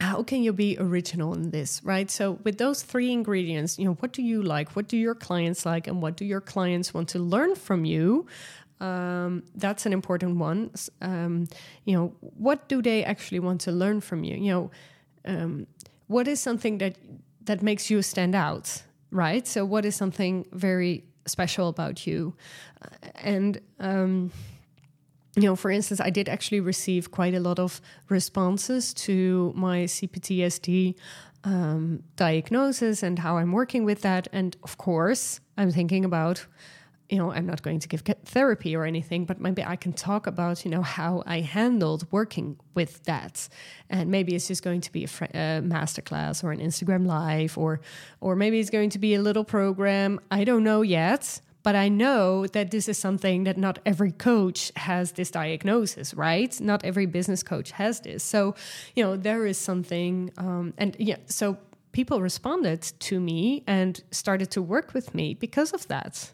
how 0.00 0.22
can 0.22 0.42
you 0.42 0.52
be 0.52 0.76
original 0.78 1.34
in 1.34 1.50
this 1.50 1.80
right? 1.84 2.10
So 2.10 2.32
with 2.44 2.58
those 2.58 2.82
three 2.82 3.12
ingredients 3.12 3.78
you 3.78 3.84
know 3.84 3.94
what 3.94 4.12
do 4.12 4.22
you 4.22 4.42
like? 4.42 4.76
What 4.76 4.88
do 4.88 4.96
your 4.96 5.14
clients 5.14 5.66
like? 5.66 5.86
And 5.86 6.02
what 6.02 6.16
do 6.16 6.24
your 6.24 6.40
clients 6.40 6.94
want 6.94 7.08
to 7.10 7.18
learn 7.18 7.54
from 7.54 7.84
you? 7.84 8.26
Um, 8.80 9.42
that's 9.54 9.84
an 9.84 9.92
important 9.92 10.38
one. 10.38 10.70
Um, 11.02 11.48
you 11.84 11.94
know 11.96 12.14
what 12.20 12.68
do 12.68 12.82
they 12.82 13.04
actually 13.04 13.40
want 13.40 13.60
to 13.62 13.72
learn 13.72 14.00
from 14.00 14.24
you? 14.24 14.36
You 14.36 14.52
know 14.52 14.70
um, 15.26 15.66
what 16.06 16.26
is 16.26 16.40
something 16.40 16.78
that 16.78 16.96
that 17.44 17.62
makes 17.62 17.90
you 17.90 18.02
stand 18.02 18.34
out 18.34 18.82
right? 19.10 19.46
So 19.46 19.64
what 19.64 19.84
is 19.84 19.94
something 19.94 20.46
very 20.52 21.04
special 21.26 21.68
about 21.68 22.06
you? 22.06 22.34
Uh, 22.82 23.08
and 23.16 23.60
um, 23.78 24.32
you 25.36 25.42
know, 25.42 25.56
for 25.56 25.70
instance, 25.70 26.00
I 26.00 26.10
did 26.10 26.28
actually 26.28 26.60
receive 26.60 27.10
quite 27.10 27.34
a 27.34 27.40
lot 27.40 27.58
of 27.58 27.80
responses 28.08 28.92
to 28.94 29.52
my 29.54 29.84
CPTSD 29.84 30.96
um, 31.44 32.02
diagnosis 32.16 33.02
and 33.02 33.18
how 33.18 33.38
I'm 33.38 33.52
working 33.52 33.84
with 33.84 34.02
that. 34.02 34.28
And 34.32 34.56
of 34.62 34.76
course, 34.76 35.40
I'm 35.56 35.70
thinking 35.70 36.04
about, 36.04 36.46
you 37.08 37.16
know, 37.16 37.32
I'm 37.32 37.46
not 37.46 37.62
going 37.62 37.78
to 37.78 37.88
give 37.88 38.02
therapy 38.24 38.74
or 38.74 38.84
anything, 38.84 39.24
but 39.24 39.40
maybe 39.40 39.64
I 39.64 39.76
can 39.76 39.92
talk 39.92 40.26
about, 40.26 40.64
you 40.64 40.70
know, 40.70 40.82
how 40.82 41.22
I 41.26 41.40
handled 41.40 42.06
working 42.10 42.58
with 42.74 43.02
that. 43.04 43.48
And 43.88 44.10
maybe 44.10 44.34
it's 44.34 44.48
just 44.48 44.62
going 44.62 44.80
to 44.82 44.92
be 44.92 45.04
a, 45.04 45.08
fr- 45.08 45.24
a 45.24 45.62
masterclass 45.62 46.42
or 46.42 46.50
an 46.50 46.60
Instagram 46.60 47.06
live, 47.06 47.56
or, 47.56 47.80
or 48.20 48.36
maybe 48.36 48.58
it's 48.58 48.70
going 48.70 48.90
to 48.90 48.98
be 48.98 49.14
a 49.14 49.22
little 49.22 49.44
program. 49.44 50.20
I 50.30 50.44
don't 50.44 50.64
know 50.64 50.82
yet 50.82 51.40
but 51.62 51.74
I 51.74 51.88
know 51.88 52.46
that 52.46 52.70
this 52.70 52.88
is 52.88 52.98
something 52.98 53.44
that 53.44 53.58
not 53.58 53.78
every 53.84 54.12
coach 54.12 54.72
has 54.76 55.12
this 55.12 55.30
diagnosis, 55.30 56.14
right? 56.14 56.58
Not 56.60 56.84
every 56.84 57.06
business 57.06 57.42
coach 57.42 57.72
has 57.72 58.00
this. 58.00 58.22
So, 58.22 58.54
you 58.96 59.04
know, 59.04 59.16
there 59.16 59.46
is 59.46 59.58
something, 59.58 60.32
um, 60.38 60.72
and 60.78 60.96
yeah, 60.98 61.16
so 61.26 61.58
people 61.92 62.22
responded 62.22 62.82
to 63.00 63.20
me 63.20 63.62
and 63.66 64.02
started 64.10 64.50
to 64.52 64.62
work 64.62 64.94
with 64.94 65.14
me 65.14 65.34
because 65.34 65.72
of 65.72 65.86
that. 65.88 66.32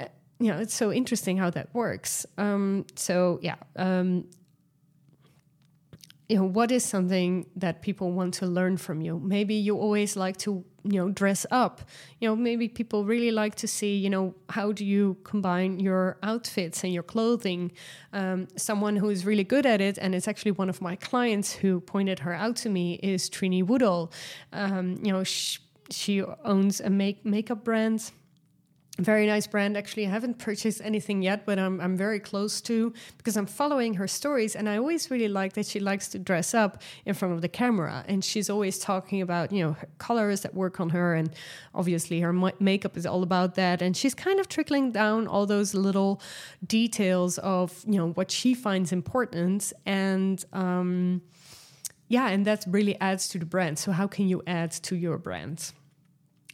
Uh, 0.00 0.06
you 0.40 0.50
know, 0.50 0.58
it's 0.58 0.74
so 0.74 0.92
interesting 0.92 1.36
how 1.36 1.50
that 1.50 1.72
works. 1.72 2.26
Um, 2.36 2.86
so, 2.96 3.38
yeah. 3.42 3.56
Um, 3.76 4.24
you 6.28 6.36
know, 6.36 6.44
what 6.44 6.72
is 6.72 6.84
something 6.84 7.46
that 7.54 7.82
people 7.82 8.10
want 8.10 8.34
to 8.34 8.46
learn 8.46 8.76
from 8.76 9.00
you? 9.00 9.20
Maybe 9.20 9.54
you 9.54 9.76
always 9.76 10.16
like 10.16 10.36
to 10.38 10.64
you 10.90 11.00
know 11.00 11.10
dress 11.10 11.46
up. 11.50 11.82
You 12.20 12.28
know 12.28 12.36
maybe 12.36 12.68
people 12.68 13.04
really 13.04 13.30
like 13.30 13.54
to 13.56 13.68
see 13.68 13.96
you 13.96 14.10
know 14.10 14.34
how 14.50 14.72
do 14.72 14.84
you 14.84 15.16
combine 15.24 15.80
your 15.80 16.16
outfits 16.22 16.84
and 16.84 16.92
your 16.92 17.02
clothing? 17.02 17.72
Um, 18.12 18.48
someone 18.56 18.96
who 18.96 19.10
is 19.10 19.24
really 19.26 19.44
good 19.44 19.66
at 19.66 19.80
it 19.80 19.98
and 19.98 20.14
it's 20.14 20.28
actually 20.28 20.52
one 20.52 20.68
of 20.68 20.80
my 20.80 20.96
clients 20.96 21.52
who 21.52 21.80
pointed 21.80 22.20
her 22.20 22.34
out 22.34 22.56
to 22.56 22.68
me 22.68 22.94
is 23.02 23.28
Trinny 23.28 23.62
Woodall. 23.62 24.12
Um, 24.52 24.98
you 25.02 25.12
know 25.12 25.24
she, 25.24 25.58
she 25.90 26.22
owns 26.44 26.80
a 26.80 26.90
make 26.90 27.24
makeup 27.24 27.64
brand 27.64 28.10
very 28.98 29.26
nice 29.26 29.46
brand. 29.46 29.76
Actually 29.76 30.06
i 30.06 30.10
haven't 30.10 30.38
purchased 30.38 30.80
anything 30.82 31.22
yet 31.22 31.44
but 31.44 31.58
I'm, 31.58 31.80
I'm 31.80 31.96
very 31.96 32.20
close 32.20 32.60
to 32.62 32.92
because 33.18 33.36
i'm 33.36 33.46
following 33.46 33.94
her 33.94 34.08
stories 34.08 34.56
and 34.56 34.68
i 34.68 34.76
always 34.76 35.10
really 35.10 35.28
like 35.28 35.52
that 35.54 35.66
she 35.66 35.80
likes 35.80 36.08
to 36.08 36.18
dress 36.18 36.54
up 36.54 36.82
in 37.04 37.14
front 37.14 37.34
of 37.34 37.42
the 37.42 37.48
camera 37.48 38.04
and 38.08 38.24
she's 38.24 38.48
always 38.48 38.78
talking 38.78 39.20
about 39.20 39.52
you 39.52 39.64
know 39.64 39.76
colors 39.98 40.40
that 40.42 40.54
work 40.54 40.80
on 40.80 40.90
her 40.90 41.14
and 41.14 41.30
obviously 41.74 42.20
her 42.20 42.32
makeup 42.32 42.96
is 42.96 43.06
all 43.06 43.22
about 43.22 43.54
that 43.54 43.82
and 43.82 43.96
she's 43.96 44.14
kind 44.14 44.40
of 44.40 44.48
trickling 44.48 44.92
down 44.92 45.26
all 45.26 45.46
those 45.46 45.74
little 45.74 46.20
details 46.66 47.38
of 47.38 47.84
you 47.86 47.98
know 47.98 48.10
what 48.10 48.30
she 48.30 48.54
finds 48.54 48.92
important 48.92 49.72
and 49.84 50.44
um, 50.52 51.20
yeah 52.08 52.28
and 52.28 52.44
that 52.46 52.64
really 52.68 52.98
adds 53.00 53.28
to 53.28 53.38
the 53.38 53.46
brand. 53.46 53.78
So 53.78 53.92
how 53.92 54.06
can 54.06 54.28
you 54.28 54.42
add 54.46 54.70
to 54.70 54.96
your 54.96 55.18
brand 55.18 55.72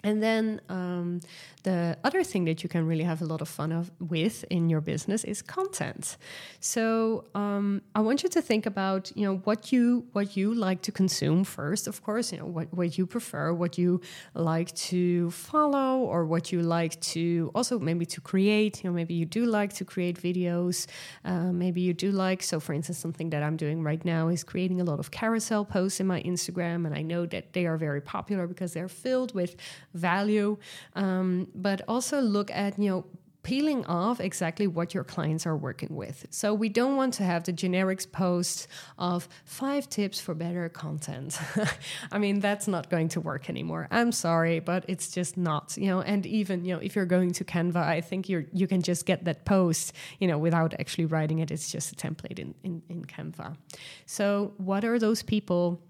and 0.04 0.22
then 0.22 0.60
um, 0.68 1.20
the 1.62 1.96
other 2.02 2.24
thing 2.24 2.44
that 2.46 2.62
you 2.62 2.68
can 2.68 2.86
really 2.86 3.04
have 3.04 3.22
a 3.22 3.24
lot 3.24 3.40
of 3.40 3.48
fun 3.48 3.70
of, 3.70 3.90
with 4.00 4.44
in 4.50 4.68
your 4.68 4.80
business 4.80 5.22
is 5.22 5.42
content. 5.42 6.16
So 6.58 7.24
um, 7.34 7.82
I 7.94 8.00
want 8.00 8.22
you 8.22 8.28
to 8.30 8.42
think 8.42 8.66
about 8.66 9.12
you 9.14 9.24
know 9.24 9.36
what 9.44 9.70
you 9.70 10.04
what 10.12 10.36
you 10.36 10.54
like 10.54 10.82
to 10.82 10.92
consume 10.92 11.44
first. 11.44 11.86
Of 11.86 12.02
course, 12.02 12.32
you 12.32 12.38
know 12.38 12.46
what 12.46 12.72
what 12.74 12.98
you 12.98 13.06
prefer, 13.06 13.52
what 13.52 13.78
you 13.78 14.00
like 14.34 14.74
to 14.90 15.30
follow, 15.30 15.98
or 16.00 16.24
what 16.24 16.50
you 16.50 16.62
like 16.62 17.00
to 17.00 17.50
also 17.54 17.78
maybe 17.78 18.06
to 18.06 18.20
create. 18.20 18.82
You 18.82 18.90
know, 18.90 18.94
maybe 18.94 19.14
you 19.14 19.24
do 19.24 19.44
like 19.44 19.72
to 19.74 19.84
create 19.84 20.20
videos. 20.20 20.86
Uh, 21.24 21.52
maybe 21.52 21.80
you 21.80 21.94
do 21.94 22.10
like. 22.10 22.42
So, 22.42 22.58
for 22.58 22.72
instance, 22.72 22.98
something 22.98 23.30
that 23.30 23.42
I'm 23.42 23.56
doing 23.56 23.82
right 23.82 24.04
now 24.04 24.28
is 24.28 24.42
creating 24.42 24.80
a 24.80 24.84
lot 24.84 24.98
of 24.98 25.10
carousel 25.12 25.64
posts 25.64 26.00
in 26.00 26.06
my 26.08 26.22
Instagram, 26.22 26.86
and 26.86 26.94
I 26.94 27.02
know 27.02 27.24
that 27.26 27.52
they 27.52 27.66
are 27.66 27.76
very 27.76 28.00
popular 28.00 28.48
because 28.48 28.72
they're 28.72 28.88
filled 28.88 29.32
with 29.32 29.54
value. 29.94 30.58
Um, 30.94 31.48
but 31.54 31.82
also 31.88 32.20
look 32.20 32.50
at, 32.50 32.78
you 32.78 32.90
know, 32.90 33.04
peeling 33.42 33.84
off 33.86 34.20
exactly 34.20 34.66
what 34.66 34.94
your 34.94 35.04
clients 35.04 35.46
are 35.46 35.56
working 35.56 35.94
with. 35.94 36.26
So 36.30 36.54
we 36.54 36.68
don't 36.68 36.96
want 36.96 37.14
to 37.14 37.24
have 37.24 37.44
the 37.44 37.52
generics 37.52 38.10
posts 38.10 38.68
of 38.98 39.28
five 39.44 39.88
tips 39.88 40.20
for 40.20 40.34
better 40.34 40.68
content. 40.68 41.38
I 42.12 42.18
mean, 42.18 42.40
that's 42.40 42.68
not 42.68 42.88
going 42.88 43.08
to 43.08 43.20
work 43.20 43.48
anymore. 43.48 43.88
I'm 43.90 44.12
sorry, 44.12 44.60
but 44.60 44.84
it's 44.88 45.10
just 45.10 45.36
not, 45.36 45.76
you 45.76 45.88
know, 45.88 46.00
and 46.00 46.24
even, 46.26 46.64
you 46.64 46.74
know, 46.74 46.80
if 46.80 46.94
you're 46.94 47.04
going 47.04 47.32
to 47.32 47.44
Canva, 47.44 47.76
I 47.76 48.00
think 48.00 48.28
you're 48.28 48.46
you 48.52 48.66
can 48.66 48.82
just 48.82 49.06
get 49.06 49.24
that 49.24 49.44
post, 49.44 49.92
you 50.20 50.28
know, 50.28 50.38
without 50.38 50.74
actually 50.78 51.06
writing 51.06 51.40
it. 51.40 51.50
It's 51.50 51.70
just 51.70 51.92
a 51.92 51.96
template 51.96 52.38
in, 52.38 52.54
in, 52.62 52.82
in 52.88 53.04
Canva. 53.04 53.56
So 54.06 54.54
what 54.58 54.84
are 54.84 54.98
those 54.98 55.22
people 55.22 55.80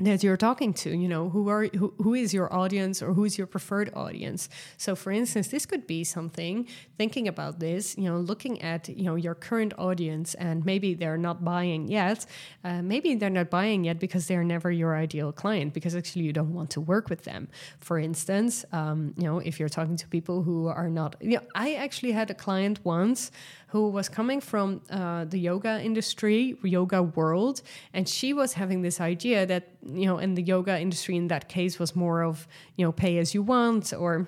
that 0.00 0.22
you're 0.22 0.36
talking 0.36 0.72
to 0.72 0.90
you 0.96 1.08
know 1.08 1.28
who 1.30 1.48
are 1.48 1.66
who, 1.66 1.92
who 1.98 2.14
is 2.14 2.32
your 2.32 2.52
audience 2.52 3.02
or 3.02 3.12
who 3.14 3.24
is 3.24 3.38
your 3.38 3.46
preferred 3.46 3.90
audience? 3.94 4.48
So 4.76 4.96
for 4.96 5.10
instance 5.12 5.48
this 5.48 5.66
could 5.66 5.86
be 5.86 6.04
something 6.04 6.66
thinking 6.98 7.28
about 7.28 7.60
this 7.60 7.96
you 7.96 8.04
know 8.04 8.18
looking 8.18 8.60
at 8.62 8.88
you 8.88 9.04
know 9.04 9.16
your 9.16 9.34
current 9.34 9.72
audience 9.78 10.34
and 10.34 10.64
maybe 10.64 10.94
they're 10.94 11.18
not 11.18 11.44
buying 11.44 11.88
yet 11.88 12.26
uh, 12.64 12.82
maybe 12.82 13.14
they're 13.14 13.30
not 13.30 13.50
buying 13.50 13.84
yet 13.84 13.98
because 13.98 14.26
they're 14.26 14.44
never 14.44 14.70
your 14.70 14.96
ideal 14.96 15.32
client 15.32 15.74
because 15.74 15.94
actually 15.94 16.22
you 16.22 16.32
don't 16.32 16.54
want 16.54 16.70
to 16.70 16.80
work 16.80 17.08
with 17.10 17.24
them. 17.24 17.48
For 17.78 17.98
instance 17.98 18.64
um, 18.72 19.14
you 19.16 19.24
know 19.24 19.38
if 19.38 19.58
you're 19.58 19.68
talking 19.68 19.96
to 19.96 20.08
people 20.08 20.42
who 20.42 20.68
are 20.68 20.88
not 20.88 21.16
you 21.20 21.36
know 21.36 21.42
i 21.54 21.74
actually 21.74 22.12
had 22.12 22.30
a 22.30 22.34
client 22.34 22.80
once 22.84 23.30
who 23.70 23.88
was 23.88 24.08
coming 24.08 24.40
from 24.40 24.80
uh, 24.90 25.24
the 25.24 25.38
yoga 25.38 25.80
industry, 25.80 26.56
yoga 26.62 27.02
world, 27.02 27.62
and 27.94 28.08
she 28.08 28.32
was 28.32 28.54
having 28.54 28.82
this 28.82 29.00
idea 29.00 29.46
that 29.46 29.68
you 29.84 30.06
know, 30.06 30.18
in 30.18 30.34
the 30.34 30.42
yoga 30.42 30.78
industry, 30.78 31.16
in 31.16 31.28
that 31.28 31.48
case, 31.48 31.78
was 31.78 31.94
more 31.94 32.22
of 32.22 32.46
you 32.76 32.84
know, 32.84 32.92
pay 32.92 33.18
as 33.18 33.34
you 33.34 33.42
want 33.42 33.92
or 33.92 34.26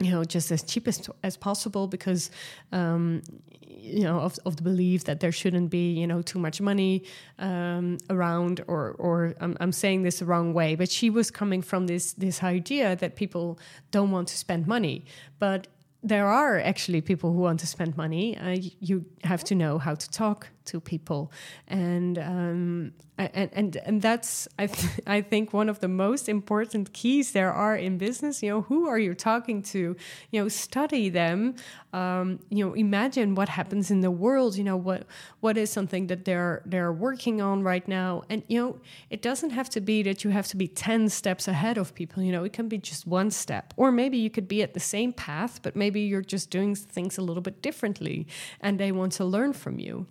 you 0.00 0.10
know 0.10 0.24
just 0.24 0.50
as 0.52 0.62
cheap 0.62 0.86
as, 0.86 1.08
as 1.22 1.36
possible 1.36 1.86
because 1.86 2.30
um, 2.72 3.22
you 3.66 4.04
know 4.04 4.20
of, 4.20 4.38
of 4.44 4.56
the 4.56 4.62
belief 4.62 5.04
that 5.04 5.20
there 5.20 5.32
shouldn't 5.32 5.70
be 5.70 5.92
you 5.92 6.06
know 6.06 6.22
too 6.22 6.38
much 6.38 6.60
money 6.60 7.02
um, 7.38 7.98
around 8.10 8.62
or 8.68 8.94
or 8.98 9.34
I'm, 9.40 9.56
I'm 9.60 9.72
saying 9.72 10.02
this 10.02 10.20
the 10.20 10.24
wrong 10.24 10.52
way 10.52 10.74
but 10.76 10.90
she 10.90 11.10
was 11.10 11.30
coming 11.30 11.62
from 11.62 11.86
this 11.86 12.12
this 12.12 12.42
idea 12.42 12.96
that 12.96 13.16
people 13.16 13.58
don't 13.90 14.10
want 14.10 14.28
to 14.28 14.36
spend 14.36 14.66
money. 14.66 15.04
But 15.38 15.68
there 16.02 16.26
are 16.26 16.58
actually 16.58 17.00
people 17.00 17.32
who 17.32 17.40
want 17.40 17.60
to 17.60 17.66
spend 17.66 17.96
money. 17.96 18.36
Uh, 18.38 18.56
you 18.80 19.04
have 19.24 19.42
to 19.44 19.54
know 19.54 19.78
how 19.78 19.94
to 19.94 20.10
talk 20.10 20.48
to 20.68 20.80
people, 20.80 21.32
and 21.66 22.18
um, 22.18 22.92
and 23.18 23.50
and 23.52 23.76
and 23.84 24.02
that's 24.02 24.48
I 24.58 24.66
th 24.66 25.00
I 25.06 25.20
think 25.20 25.52
one 25.52 25.68
of 25.68 25.78
the 25.80 25.88
most 25.88 26.28
important 26.28 26.92
keys 26.92 27.32
there 27.32 27.52
are 27.52 27.76
in 27.76 27.98
business. 27.98 28.42
You 28.42 28.50
know, 28.50 28.60
who 28.62 28.88
are 28.88 28.98
you 28.98 29.14
talking 29.14 29.62
to? 29.74 29.96
You 30.30 30.42
know, 30.42 30.48
study 30.48 31.08
them. 31.10 31.54
Um, 31.92 32.38
you 32.50 32.64
know, 32.64 32.74
imagine 32.74 33.34
what 33.34 33.48
happens 33.48 33.90
in 33.90 34.00
the 34.00 34.10
world. 34.10 34.56
You 34.56 34.64
know, 34.64 34.76
what 34.76 35.06
what 35.40 35.56
is 35.56 35.70
something 35.70 36.06
that 36.08 36.24
they're 36.24 36.62
they're 36.64 36.92
working 36.92 37.40
on 37.40 37.62
right 37.62 37.86
now, 37.88 38.22
and 38.30 38.42
you 38.46 38.60
know, 38.60 38.78
it 39.10 39.20
doesn't 39.22 39.50
have 39.50 39.68
to 39.70 39.80
be 39.80 40.02
that 40.02 40.22
you 40.24 40.30
have 40.30 40.46
to 40.48 40.56
be 40.56 40.68
ten 40.68 41.08
steps 41.08 41.48
ahead 41.48 41.76
of 41.78 41.94
people. 41.94 42.22
You 42.22 42.32
know, 42.32 42.44
it 42.44 42.52
can 42.52 42.68
be 42.68 42.78
just 42.78 43.06
one 43.06 43.30
step, 43.30 43.74
or 43.76 43.90
maybe 43.90 44.18
you 44.18 44.30
could 44.30 44.48
be 44.48 44.62
at 44.62 44.74
the 44.74 44.80
same 44.80 45.12
path, 45.12 45.60
but 45.62 45.74
maybe 45.74 46.00
you're 46.00 46.28
just 46.34 46.50
doing 46.50 46.74
things 46.74 47.18
a 47.18 47.22
little 47.22 47.42
bit 47.42 47.62
differently, 47.62 48.26
and 48.60 48.78
they 48.78 48.92
want 48.92 49.12
to 49.12 49.24
learn 49.24 49.52
from 49.52 49.78
you 49.78 50.06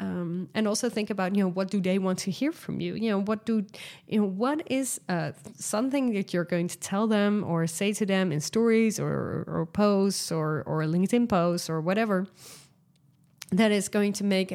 um, 0.00 0.48
and 0.54 0.68
also 0.68 0.88
think 0.88 1.10
about 1.10 1.34
you 1.34 1.42
know 1.42 1.50
what 1.50 1.70
do 1.70 1.80
they 1.80 1.98
want 1.98 2.20
to 2.20 2.30
hear 2.30 2.52
from 2.52 2.80
you? 2.80 2.94
You 2.94 3.10
know 3.10 3.20
what 3.20 3.44
do 3.44 3.66
you 4.06 4.20
know 4.20 4.26
what 4.26 4.62
is 4.70 5.00
uh, 5.08 5.32
something 5.56 6.12
that 6.14 6.32
you're 6.32 6.44
going 6.44 6.68
to 6.68 6.78
tell 6.78 7.06
them 7.06 7.44
or 7.44 7.66
say 7.66 7.92
to 7.94 8.06
them 8.06 8.30
in 8.30 8.40
stories 8.40 9.00
or, 9.00 9.44
or 9.46 9.66
posts 9.66 10.30
or 10.30 10.62
or 10.66 10.82
linkedin 10.82 11.28
posts 11.28 11.68
or 11.68 11.80
whatever 11.80 12.26
that 13.50 13.72
is 13.72 13.88
going 13.88 14.12
to 14.14 14.24
make 14.24 14.54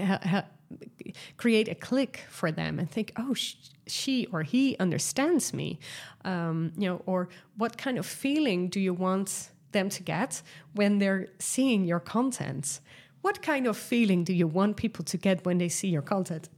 create 1.38 1.68
a 1.68 1.76
click 1.76 2.24
for 2.30 2.52
them 2.52 2.80
and 2.80 2.90
think 2.90 3.12
oh 3.18 3.34
sh 3.34 3.56
she 3.86 4.26
or 4.32 4.44
he 4.44 4.78
understands 4.80 5.54
me. 5.54 5.78
Um, 6.24 6.72
you 6.78 6.88
know 6.88 7.02
or 7.06 7.28
what 7.58 7.78
kind 7.78 7.98
of 7.98 8.06
feeling 8.06 8.70
do 8.70 8.80
you 8.80 8.94
want 8.94 9.50
them 9.74 9.90
to 9.90 10.04
get 10.04 10.42
when 10.74 11.00
they're 11.00 11.28
seeing 11.40 11.84
your 11.84 12.00
content 12.00 12.80
what 13.24 13.42
kind 13.42 13.68
of 13.68 13.78
feeling 13.78 14.24
do 14.26 14.34
you 14.34 14.48
want 14.48 14.76
people 14.76 15.04
to 15.06 15.18
get 15.18 15.46
when 15.46 15.58
they 15.58 15.70
see 15.70 15.88
your 15.88 16.02
content? 16.02 16.50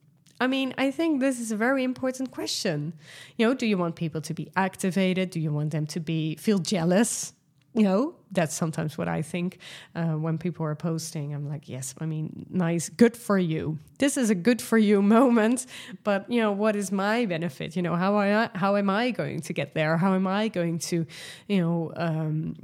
I 0.41 0.48
mean, 0.48 0.74
I 0.77 0.91
think 0.91 1.22
this 1.22 1.39
is 1.39 1.51
a 1.51 1.55
very 1.55 1.84
important 1.84 2.31
question. 2.31 2.93
You 3.38 3.48
know, 3.48 3.53
do 3.53 3.67
you 3.67 3.77
want 3.77 3.95
people 3.95 4.19
to 4.22 4.34
be 4.34 4.50
activated? 4.55 5.29
Do 5.29 5.39
you 5.39 5.53
want 5.53 5.72
them 5.72 5.86
to 5.88 6.00
be 6.00 6.36
feel 6.36 6.57
jealous? 6.60 7.34
You 7.75 7.84
know, 7.84 8.15
that's 8.31 8.55
sometimes 8.55 8.98
what 8.98 9.07
I 9.07 9.22
think 9.22 9.60
uh, 9.95 10.13
when 10.13 10.38
people 10.38 10.65
are 10.65 10.75
posting. 10.75 11.36
I'm 11.36 11.48
like, 11.48 11.69
yes, 11.69 11.93
I 12.00 12.05
mean, 12.05 12.48
nice, 12.50 12.89
good 12.89 13.15
for 13.15 13.38
you. 13.38 13.77
This 14.00 14.17
is 14.17 14.29
a 14.29 14.36
good 14.36 14.62
for 14.62 14.77
you 14.77 15.01
moment. 15.17 15.67
But 16.03 16.29
you 16.31 16.41
know, 16.41 16.51
what 16.51 16.75
is 16.75 16.91
my 16.91 17.25
benefit? 17.25 17.75
You 17.75 17.84
know, 17.84 17.95
how 17.95 18.17
I 18.17 18.50
how 18.55 18.75
am 18.75 18.89
I 18.89 19.12
going 19.12 19.41
to 19.41 19.53
get 19.53 19.75
there? 19.75 19.98
How 19.98 20.15
am 20.15 20.25
I 20.25 20.48
going 20.48 20.79
to, 20.79 21.05
you 21.48 21.62
know, 21.62 21.93
um, 21.95 22.55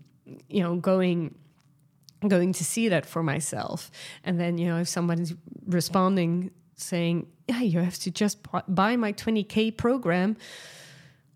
you 0.50 0.63
know, 0.63 0.75
going 0.75 1.36
going 2.28 2.54
to 2.54 2.63
see 2.63 2.90
that 2.90 3.06
for 3.06 3.24
myself. 3.24 3.92
And 4.24 4.40
then, 4.40 4.58
you 4.58 4.68
know, 4.68 4.80
if 4.80 4.88
somebody's 4.88 5.34
responding 5.66 6.51
saying, 6.75 7.28
yeah, 7.48 7.62
you 7.62 7.80
have 7.80 8.00
to 8.00 8.12
just 8.12 8.40
buy 8.68 8.96
my 8.96 9.13
20K 9.13 9.75
program, 9.78 10.38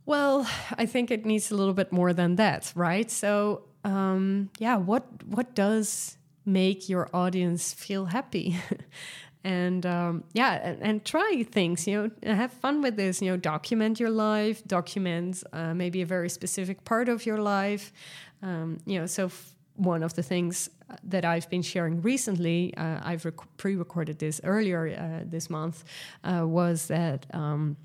well, 0.05 0.47
I 0.77 0.85
think 0.85 1.11
it 1.11 1.25
needs 1.25 1.51
a 1.51 1.55
little 1.55 1.73
bit 1.73 1.91
more 1.91 2.13
than 2.13 2.35
that, 2.35 2.71
right? 2.75 3.09
So, 3.09 3.63
um, 3.83 4.49
yeah, 4.59 4.77
what 4.77 5.05
what 5.25 5.55
does 5.55 6.17
make 6.45 6.89
your 6.89 7.09
audience 7.13 7.73
feel 7.73 8.05
happy? 8.05 8.57
and 9.43 9.85
um, 9.85 10.23
yeah, 10.33 10.53
and, 10.53 10.81
and, 10.81 11.05
try 11.05 11.45
things. 11.51 11.87
You 11.87 12.11
know, 12.23 12.35
have 12.35 12.51
fun 12.51 12.81
with 12.81 12.97
this. 12.97 13.21
You 13.21 13.31
know, 13.31 13.37
document 13.37 13.99
your 13.99 14.09
life. 14.09 14.63
Document 14.65 15.43
uh, 15.53 15.73
maybe 15.73 16.01
a 16.01 16.05
very 16.05 16.29
specific 16.29 16.83
part 16.83 17.09
of 17.09 17.25
your 17.25 17.37
life. 17.37 17.93
Um, 18.41 18.79
you 18.85 18.99
know, 18.99 19.05
so 19.05 19.29
one 19.75 20.03
of 20.03 20.13
the 20.13 20.23
things 20.23 20.69
that 21.03 21.25
I've 21.25 21.49
been 21.49 21.61
sharing 21.61 22.01
recently, 22.01 22.73
uh, 22.77 22.99
I've 23.03 23.25
rec- 23.25 23.57
pre 23.57 23.75
recorded 23.75 24.19
this 24.19 24.41
earlier 24.43 24.87
uh, 24.87 25.25
this 25.25 25.49
month, 25.49 25.83
uh, 26.23 26.47
was 26.47 26.87
that 26.87 27.25
um, 27.33 27.77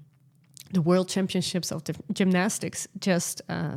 the 0.73 0.83
World 0.83 1.09
Championships 1.09 1.73
of 1.73 1.83
Gymnastics 2.13 2.87
just 2.99 3.43
uh, 3.49 3.77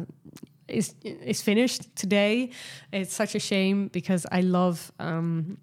is 0.67 0.96
is 1.03 1.41
finished 1.41 1.96
today. 1.96 2.51
It's 2.91 3.13
such 3.13 3.36
a 3.36 3.39
shame 3.39 3.88
because 3.88 4.25
I 4.32 4.41
love. 4.41 4.91
Um, 5.00 5.58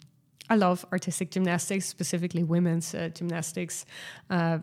I 0.53 0.57
love 0.57 0.85
artistic 0.91 1.31
gymnastics, 1.31 1.87
specifically 1.87 2.43
women's 2.43 2.93
uh, 2.93 3.11
gymnastics 3.15 3.85
uh, 4.31 4.59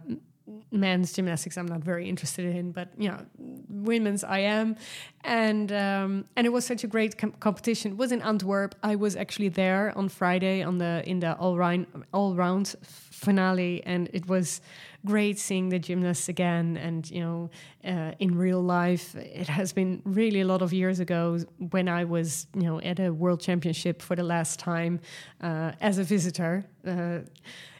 men's 0.72 1.14
gymnastics 1.14 1.58
I'm 1.58 1.68
not 1.68 1.82
very 1.82 2.08
interested 2.08 2.46
in, 2.56 2.72
but 2.72 2.90
you 2.98 3.10
know, 3.10 3.26
women's 3.70 4.24
I 4.24 4.40
am, 4.40 4.76
and 5.24 5.72
um, 5.72 6.26
and 6.36 6.48
it 6.48 6.52
was 6.52 6.66
such 6.66 6.84
a 6.84 6.88
great 6.88 7.18
com 7.18 7.32
competition. 7.40 7.92
It 7.92 7.98
was 7.98 8.12
in 8.12 8.22
Antwerp. 8.22 8.76
I 8.84 8.96
was 8.96 9.16
actually 9.16 9.50
there 9.50 9.94
on 9.98 10.10
Friday 10.10 10.64
on 10.64 10.78
the 10.78 11.04
in 11.06 11.20
the 11.20 11.34
all 11.36 11.58
round 11.58 11.88
all 12.14 12.36
round 12.36 12.76
finale, 12.82 13.82
and 13.86 14.10
it 14.14 14.28
was 14.28 14.62
great 15.06 15.38
seeing 15.40 15.70
the 15.70 15.80
gymnasts 15.80 16.30
again. 16.30 16.78
And 16.78 17.10
you 17.10 17.22
know, 17.22 17.50
uh, 17.86 18.12
in 18.20 18.38
real 18.38 18.62
life, 18.62 19.16
it 19.16 19.48
has 19.48 19.74
been 19.74 20.02
really 20.06 20.42
a 20.42 20.46
lot 20.46 20.62
of 20.62 20.72
years 20.72 21.00
ago 21.00 21.40
when 21.72 21.90
I 21.90 22.06
was 22.06 22.48
you 22.56 22.64
know 22.64 22.80
at 22.82 23.00
a 23.00 23.12
world 23.12 23.42
championship 23.42 24.02
for 24.02 24.16
the 24.16 24.24
last 24.24 24.60
time 24.60 25.00
uh, 25.42 25.72
as 25.82 25.98
a 25.98 26.04
visitor, 26.04 26.66
uh, 26.86 27.20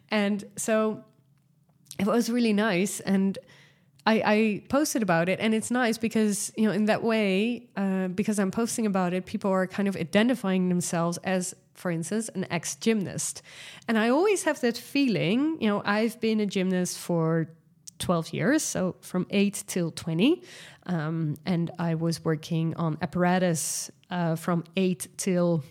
and 0.10 0.44
so 0.58 1.04
it 2.00 2.06
was 2.06 2.30
really 2.30 2.54
nice 2.54 3.00
and 3.02 3.38
I, 4.06 4.22
I, 4.26 4.62
posted 4.70 5.04
about 5.04 5.28
it 5.28 5.42
and 5.42 5.54
it's 5.54 5.70
nice 5.70 5.98
because 5.98 6.54
you 6.56 6.66
know 6.66 6.72
in 6.72 6.86
that 6.86 7.04
way 7.04 7.68
uh, 7.76 8.08
because 8.08 8.40
i'm 8.40 8.52
posting 8.52 8.86
about 8.86 9.14
it 9.14 9.26
people 9.26 9.52
are 9.52 9.68
kind 9.68 9.88
of 9.88 9.96
identifying 9.96 10.70
themselves 10.70 11.18
as 11.24 11.54
for 11.74 11.92
instance 11.92 12.30
an 12.30 12.46
ex-gymnast. 12.50 13.42
And 13.88 13.98
i 13.98 14.10
always 14.10 14.44
have 14.44 14.62
that 14.62 14.78
feeling 14.78 15.58
you 15.62 15.68
know 15.68 15.82
i've 15.86 16.20
been 16.22 16.40
a 16.40 16.46
gymnast 16.46 16.98
for 16.98 17.50
12 18.00 18.34
years 18.34 18.64
so 18.64 18.96
from 19.02 19.26
8 19.30 19.64
till 19.68 19.92
20 19.92 20.44
um, 20.86 21.36
and 21.46 21.72
i 21.80 21.96
was 21.96 22.24
working 22.24 22.76
on 22.76 22.98
apparatus 23.02 23.92
uh, 24.10 24.36
from 24.36 24.64
8 24.76 25.08
till 25.18 25.64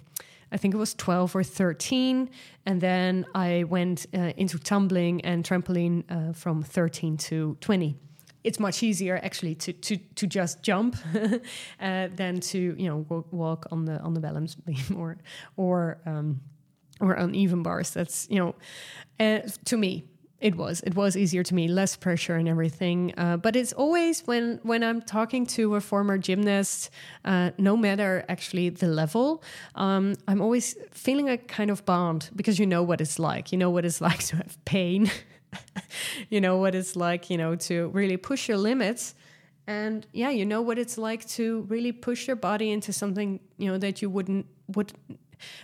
I 0.52 0.56
think 0.56 0.74
it 0.74 0.76
was 0.76 0.94
12 0.94 1.36
or 1.36 1.42
13. 1.42 2.30
And 2.64 2.80
then 2.80 3.26
I 3.34 3.64
went 3.64 4.06
uh, 4.14 4.32
into 4.36 4.58
tumbling 4.58 5.20
and 5.22 5.44
trampoline 5.44 6.04
uh, 6.08 6.32
from 6.32 6.62
13 6.62 7.16
to 7.16 7.56
20. 7.60 7.96
It's 8.44 8.60
much 8.60 8.82
easier 8.84 9.18
actually 9.24 9.56
to 9.56 9.72
to, 9.72 9.96
to 9.96 10.26
just 10.28 10.62
jump 10.62 10.96
uh, 11.80 12.08
than 12.14 12.38
to 12.40 12.58
you 12.78 12.88
know 12.88 13.24
walk 13.32 13.66
on 13.72 13.86
the 13.86 13.98
on 14.00 14.14
the 14.14 14.20
balance 14.20 14.54
beam 14.54 14.76
or 14.96 15.18
or 15.56 15.98
um, 16.06 16.40
or 17.00 17.14
uneven 17.14 17.64
bars. 17.64 17.90
That's 17.90 18.28
you 18.30 18.38
know 18.38 18.54
uh, 19.18 19.40
to 19.64 19.76
me 19.76 20.04
it 20.40 20.54
was. 20.54 20.80
It 20.82 20.94
was 20.94 21.16
easier 21.16 21.42
to 21.42 21.54
me, 21.54 21.66
less 21.66 21.96
pressure 21.96 22.34
and 22.34 22.46
everything. 22.48 23.14
Uh, 23.16 23.38
but 23.38 23.56
it's 23.56 23.72
always 23.72 24.26
when 24.26 24.60
when 24.62 24.84
I'm 24.84 25.00
talking 25.00 25.46
to 25.46 25.76
a 25.76 25.80
former 25.80 26.18
gymnast, 26.18 26.90
uh, 27.24 27.52
no 27.56 27.76
matter 27.76 28.24
actually 28.28 28.68
the 28.68 28.86
level, 28.86 29.42
um, 29.74 30.14
I'm 30.28 30.42
always 30.42 30.76
feeling 30.92 31.30
a 31.30 31.38
kind 31.38 31.70
of 31.70 31.86
bond 31.86 32.30
because 32.36 32.58
you 32.58 32.66
know 32.66 32.82
what 32.82 33.00
it's 33.00 33.18
like. 33.18 33.50
You 33.50 33.56
know 33.58 33.70
what 33.70 33.86
it's 33.86 34.00
like 34.08 34.24
to 34.24 34.36
have 34.36 34.62
pain. 34.66 35.10
you 36.28 36.40
know 36.40 36.58
what 36.58 36.74
it's 36.74 36.96
like, 36.96 37.30
you 37.30 37.38
know, 37.38 37.56
to 37.56 37.88
really 37.88 38.18
push 38.18 38.46
your 38.46 38.58
limits. 38.58 39.14
And 39.66 40.06
yeah, 40.12 40.30
you 40.30 40.44
know 40.44 40.60
what 40.60 40.78
it's 40.78 40.98
like 40.98 41.26
to 41.30 41.62
really 41.68 41.92
push 41.92 42.26
your 42.26 42.36
body 42.36 42.70
into 42.70 42.92
something, 42.92 43.40
you 43.56 43.70
know, 43.72 43.78
that 43.78 44.02
you 44.02 44.10
wouldn't 44.10 44.46
would 44.68 44.92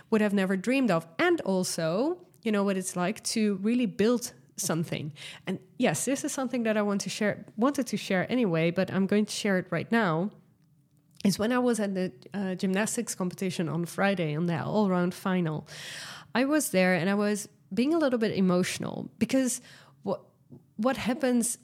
would 0.09 0.21
have 0.21 0.33
never 0.33 0.57
dreamed 0.57 0.89
of. 0.89 1.05
And 1.19 1.41
also, 1.41 2.17
you 2.41 2.51
know 2.51 2.63
what 2.63 2.75
it's 2.75 2.95
like 2.95 3.23
to 3.23 3.55
really 3.61 3.85
build 3.85 4.33
something. 4.57 5.13
And 5.47 5.59
yes, 5.77 6.05
this 6.05 6.23
is 6.23 6.31
something 6.31 6.63
that 6.63 6.77
I 6.77 6.81
want 6.81 7.01
to 7.01 7.09
share 7.09 7.45
wanted 7.57 7.87
to 7.87 7.97
share 7.97 8.31
anyway, 8.31 8.71
but 8.71 8.91
I'm 8.91 9.07
going 9.07 9.25
to 9.25 9.31
share 9.31 9.57
it 9.57 9.67
right 9.69 9.91
now. 9.91 10.31
Is 11.23 11.39
when 11.39 11.53
I 11.53 11.59
was 11.59 11.79
at 11.79 11.93
the 11.93 12.11
uh, 12.33 12.55
gymnastics 12.55 13.15
competition 13.15 13.69
on 13.69 13.85
Friday 13.85 14.35
on 14.35 14.47
that 14.47 14.65
all 14.65 14.89
round 14.89 15.13
final. 15.13 15.67
I 16.35 16.45
was 16.45 16.69
there 16.71 16.95
and 16.95 17.09
I 17.09 17.13
was 17.13 17.47
being 17.73 17.93
a 17.93 17.97
little 17.97 18.19
bit 18.19 18.35
emotional 18.35 19.09
because 19.19 19.61
what 20.03 20.21
what 20.77 20.97
happens 20.97 21.57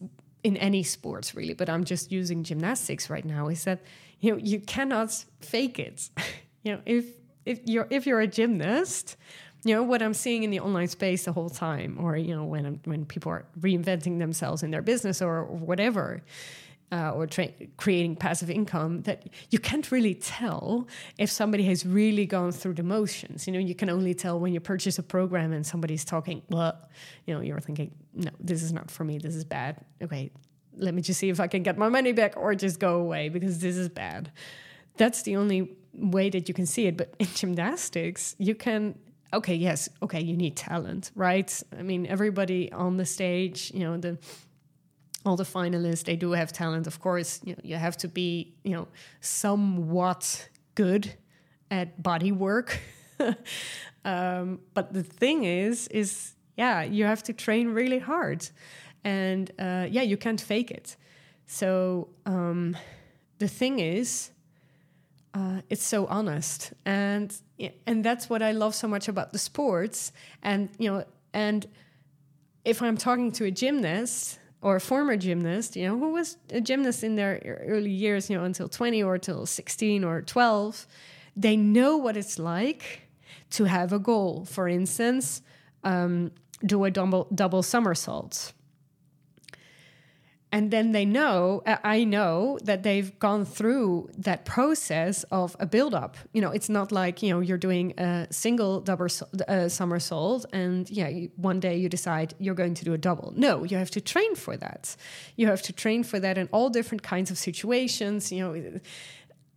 in 0.43 0.55
any 0.57 0.83
sports 0.83 1.35
really, 1.35 1.53
but 1.53 1.69
I'm 1.69 1.83
just 1.83 2.11
using 2.11 2.43
gymnastics 2.43 3.09
right 3.09 3.25
now 3.25 3.49
is 3.49 3.65
that 3.65 3.81
you 4.19 4.31
know 4.31 4.37
you 4.37 4.59
cannot 4.59 5.25
fake 5.41 5.79
it. 5.79 6.09
you 6.63 6.73
know, 6.73 6.81
if 6.85 7.05
if 7.45 7.59
you're 7.65 7.87
if 7.89 8.05
you're 8.05 8.21
a 8.21 8.27
gymnast, 8.27 9.17
you 9.63 9.75
know 9.75 9.83
what 9.83 10.01
I'm 10.01 10.13
seeing 10.13 10.43
in 10.43 10.51
the 10.51 10.59
online 10.59 10.87
space 10.87 11.25
the 11.25 11.33
whole 11.33 11.49
time, 11.49 11.97
or 11.99 12.15
you 12.17 12.35
know 12.35 12.45
when 12.45 12.79
when 12.85 13.05
people 13.05 13.31
are 13.31 13.45
reinventing 13.59 14.19
themselves 14.19 14.63
in 14.63 14.71
their 14.71 14.81
business 14.81 15.21
or, 15.21 15.39
or 15.39 15.57
whatever. 15.57 16.23
uh, 16.91 17.11
or 17.11 17.27
tra- 17.27 17.51
creating 17.77 18.15
passive 18.15 18.49
income 18.49 19.01
that 19.03 19.29
you 19.51 19.59
can't 19.59 19.91
really 19.91 20.15
tell 20.15 20.87
if 21.19 21.29
somebody 21.29 21.63
has 21.65 21.85
really 21.85 22.25
gone 22.25 22.51
through 22.51 22.73
the 22.73 22.81
motions. 22.83 23.45
You 23.45 23.53
know, 23.53 23.59
you 23.59 23.75
can 23.75 23.89
only 23.91 24.15
tell 24.15 24.39
when 24.39 24.53
you 24.53 24.59
purchase 24.59 24.97
a 24.97 25.03
program 25.03 25.53
and 25.53 25.63
somebody's 25.63 26.03
talking, 26.03 26.41
well, 26.49 26.73
you 27.27 27.35
know, 27.35 27.41
you're 27.41 27.59
thinking, 27.59 27.91
no, 28.15 28.31
this 28.39 28.63
is 28.63 28.73
not 28.73 28.89
for 28.89 29.03
me, 29.03 29.19
this 29.19 29.35
is 29.35 29.45
bad. 29.45 29.77
Okay, 30.01 30.31
let 30.77 30.95
me 30.95 31.01
just 31.03 31.19
see 31.19 31.29
if 31.29 31.39
I 31.39 31.47
can 31.47 31.61
get 31.61 31.77
my 31.77 31.89
money 31.89 32.11
back 32.11 32.33
or 32.37 32.55
just 32.55 32.79
go 32.79 32.95
away 32.99 33.29
because 33.29 33.59
this 33.59 33.77
is 33.77 33.87
bad. 33.89 34.31
That's 34.97 35.21
the 35.21 35.35
only 35.35 35.77
way 35.93 36.31
that 36.31 36.47
you 36.47 36.55
can 36.55 36.65
see 36.65 36.87
it. 36.87 36.97
But 36.97 37.13
in 37.19 37.27
gymnastics, 37.27 38.35
you 38.39 38.55
can 38.55 38.97
okay, 39.33 39.55
yes, 39.55 39.89
okay, 40.01 40.21
you 40.21 40.35
need 40.35 40.55
talent, 40.55 41.11
right? 41.15 41.63
I 41.77 41.81
mean, 41.81 42.05
everybody 42.05 42.71
on 42.71 42.97
the 42.97 43.05
stage, 43.05 43.71
you 43.73 43.81
know, 43.81 43.97
the 43.97 44.17
all 45.25 45.35
the 45.35 45.43
finalists, 45.43 46.05
they 46.05 46.15
do 46.15 46.31
have 46.31 46.53
talent. 46.53 46.87
Of 46.87 46.99
course, 46.99 47.41
you 47.43 47.53
know, 47.53 47.59
you 47.63 47.75
have 47.75 47.97
to 47.97 48.07
be, 48.07 48.53
you 48.63 48.71
know, 48.71 48.87
somewhat 49.19 50.49
good 50.75 51.13
at 51.69 52.01
body 52.01 52.31
work. 52.31 52.79
um, 54.05 54.59
but 54.73 54.93
the 54.93 55.03
thing 55.03 55.43
is, 55.43 55.87
is 55.89 56.35
yeah, 56.55 56.83
you 56.83 57.05
have 57.05 57.23
to 57.23 57.33
train 57.33 57.69
really 57.69 57.99
hard, 57.99 58.47
and 59.03 59.51
uh, 59.59 59.87
yeah, 59.89 60.01
you 60.01 60.17
can't 60.17 60.41
fake 60.41 60.71
it. 60.71 60.95
So 61.45 62.09
um, 62.25 62.77
the 63.39 63.47
thing 63.47 63.79
is, 63.79 64.31
uh, 65.33 65.61
it's 65.69 65.83
so 65.83 66.05
honest, 66.07 66.73
and 66.85 67.35
and 67.85 68.03
that's 68.03 68.29
what 68.29 68.41
I 68.41 68.51
love 68.51 68.73
so 68.73 68.87
much 68.87 69.07
about 69.07 69.31
the 69.31 69.39
sports. 69.39 70.11
And 70.41 70.69
you 70.79 70.89
know, 70.89 71.05
and 71.33 71.67
if 72.65 72.81
I'm 72.81 72.97
talking 72.97 73.31
to 73.33 73.45
a 73.45 73.51
gymnast 73.51 74.39
or 74.61 74.77
a 74.77 74.81
former 74.81 75.17
gymnast, 75.17 75.75
you 75.75 75.87
know, 75.87 75.97
who 75.97 76.11
was 76.11 76.37
a 76.51 76.61
gymnast 76.61 77.03
in 77.03 77.15
their 77.15 77.61
early 77.67 77.91
years, 77.91 78.29
you 78.29 78.37
know, 78.37 78.43
until 78.43 78.67
20 78.67 79.03
or 79.03 79.17
till 79.17 79.45
16 79.45 80.03
or 80.03 80.21
12, 80.21 80.87
they 81.35 81.55
know 81.55 81.95
what 81.97 82.17
it's 82.17 82.37
like 82.37 83.07
to 83.51 83.65
have 83.65 83.93
a 83.93 83.99
goal. 83.99 84.45
For 84.45 84.67
instance, 84.67 85.41
um, 85.83 86.31
do 86.65 86.83
a 86.83 86.91
double, 86.91 87.27
double 87.33 87.63
somersault 87.63 88.51
and 90.51 90.71
then 90.71 90.91
they 90.91 91.05
know 91.05 91.61
uh, 91.65 91.77
i 91.83 92.03
know 92.03 92.57
that 92.63 92.83
they've 92.83 93.17
gone 93.19 93.45
through 93.45 94.09
that 94.17 94.45
process 94.45 95.23
of 95.31 95.55
a 95.59 95.65
build-up. 95.65 96.17
You 96.33 96.41
know 96.41 96.51
it's 96.51 96.69
not 96.69 96.91
like 96.91 97.21
you 97.23 97.29
know 97.31 97.39
you're 97.39 97.57
doing 97.57 97.93
a 97.97 98.27
single 98.31 98.81
double 98.81 99.07
uh, 99.47 99.69
somersault 99.69 100.45
and 100.53 100.89
yeah 100.89 101.09
one 101.35 101.59
day 101.59 101.77
you 101.77 101.89
decide 101.89 102.33
you're 102.39 102.55
going 102.55 102.73
to 102.75 102.85
do 102.85 102.93
a 102.93 102.97
double. 102.97 103.33
No 103.35 103.63
you 103.63 103.77
have 103.77 103.91
to 103.91 104.01
train 104.01 104.35
for 104.35 104.57
that. 104.57 104.95
You 105.35 105.47
have 105.47 105.61
to 105.63 105.73
train 105.73 106.03
for 106.03 106.19
that 106.19 106.37
in 106.37 106.47
all 106.51 106.69
different 106.69 107.03
kinds 107.03 107.31
of 107.31 107.37
situations 107.37 108.31
you 108.31 108.39
know 108.39 108.79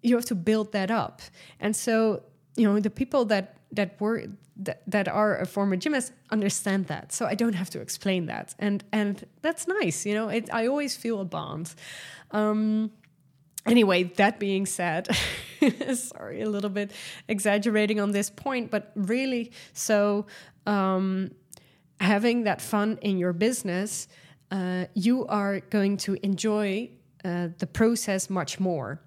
you 0.02 0.16
have 0.16 0.24
to 0.26 0.34
build 0.34 0.72
that 0.72 0.90
up. 0.90 1.22
And 1.60 1.76
so 1.76 2.22
you 2.56 2.66
know 2.66 2.80
the 2.80 2.90
people 2.90 3.24
that 3.26 3.56
that 3.72 4.00
were 4.00 4.26
that, 4.56 4.82
that 4.86 5.08
are 5.08 5.38
a 5.38 5.46
former 5.46 5.76
gymnast 5.76 6.12
understand 6.30 6.86
that. 6.86 7.12
So 7.12 7.26
i 7.26 7.34
don't 7.34 7.54
have 7.54 7.70
to 7.70 7.80
explain 7.80 8.26
that. 8.26 8.54
And 8.58 8.84
and 8.92 9.24
that's 9.40 9.66
nice 9.66 10.06
you 10.06 10.14
know 10.14 10.28
it, 10.28 10.52
i 10.52 10.66
always 10.66 10.96
feel 10.96 11.20
a 11.20 11.24
bond. 11.24 11.74
Um, 12.30 12.90
anyway 13.66 14.04
that 14.04 14.38
being 14.40 14.66
said 14.66 15.08
sorry 15.94 16.42
a 16.42 16.48
little 16.48 16.70
bit 16.70 16.90
exaggerating 17.28 18.00
on 18.00 18.10
this 18.10 18.30
point 18.30 18.70
but 18.70 18.90
really 18.94 19.52
so 19.72 20.26
um, 20.66 21.30
having 22.00 22.44
that 22.44 22.60
fun 22.60 22.98
in 23.02 23.18
your 23.18 23.32
business 23.32 24.08
uh, 24.50 24.86
you 24.94 25.26
are 25.26 25.60
going 25.60 25.96
to 25.96 26.16
enjoy 26.22 26.90
uh, 27.24 27.48
the 27.58 27.66
process 27.66 28.28
much 28.28 28.58
more 28.58 29.00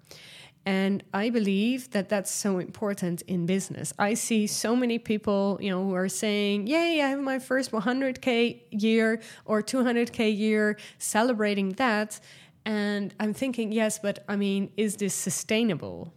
and 0.66 1.04
I 1.14 1.30
believe 1.30 1.90
that 1.92 2.08
that's 2.08 2.30
so 2.30 2.58
important 2.58 3.22
in 3.22 3.46
business. 3.46 3.92
I 4.00 4.14
see 4.14 4.48
so 4.48 4.74
many 4.74 4.98
people, 4.98 5.58
you 5.62 5.70
know, 5.70 5.84
who 5.84 5.94
are 5.94 6.08
saying, 6.08 6.66
"Yay, 6.66 7.00
I 7.00 7.08
have 7.10 7.20
my 7.20 7.38
first 7.38 7.70
100k 7.72 8.64
year 8.72 9.20
or 9.44 9.62
200k 9.62 10.28
year, 10.28 10.76
celebrating 10.98 11.70
that." 11.74 12.20
And 12.64 13.14
I'm 13.20 13.32
thinking, 13.32 13.70
"Yes, 13.70 14.00
but 14.00 14.24
I 14.28 14.34
mean, 14.36 14.70
is 14.76 14.96
this 14.96 15.14
sustainable?" 15.14 16.12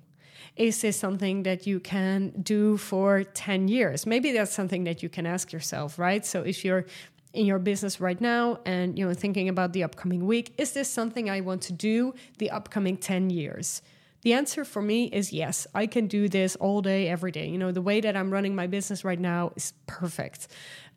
Is 0.56 0.82
this 0.82 0.98
something 0.98 1.44
that 1.44 1.66
you 1.68 1.80
can 1.80 2.34
do 2.42 2.76
for 2.76 3.24
10 3.24 3.70
years? 3.70 4.06
Maybe 4.06 4.34
that's 4.34 4.52
something 4.52 4.84
that 4.84 5.02
you 5.02 5.08
can 5.08 5.26
ask 5.26 5.54
yourself, 5.54 5.98
right? 5.98 6.26
So 6.26 6.42
if 6.42 6.66
you're 6.66 6.86
in 7.34 7.46
your 7.46 7.60
business 7.60 8.02
right 8.02 8.20
now 8.20 8.60
and 8.66 8.98
you 8.98 9.08
know 9.08 9.14
thinking 9.14 9.48
about 9.48 9.74
the 9.74 9.84
upcoming 9.84 10.26
week, 10.26 10.54
is 10.58 10.72
this 10.72 10.90
something 10.90 11.30
I 11.30 11.42
want 11.42 11.62
to 11.64 11.74
do 11.74 12.14
the 12.40 12.50
upcoming 12.50 12.98
10 12.98 13.30
years? 13.30 13.82
The 14.22 14.34
answer 14.34 14.66
for 14.66 14.82
me 14.82 15.06
is 15.06 15.32
yes, 15.32 15.66
I 15.74 15.88
can 15.88 16.08
do 16.08 16.28
this 16.28 16.56
all 16.58 16.82
day, 16.82 17.08
every 17.08 17.32
day. 17.32 17.48
You 17.48 17.58
know, 17.58 17.72
the 17.72 17.82
way 17.82 18.02
that 18.02 18.18
I'm 18.18 18.32
running 18.32 18.56
my 18.56 18.68
business 18.68 19.04
right 19.04 19.20
now 19.20 19.52
is 19.56 19.74
perfect 19.88 20.48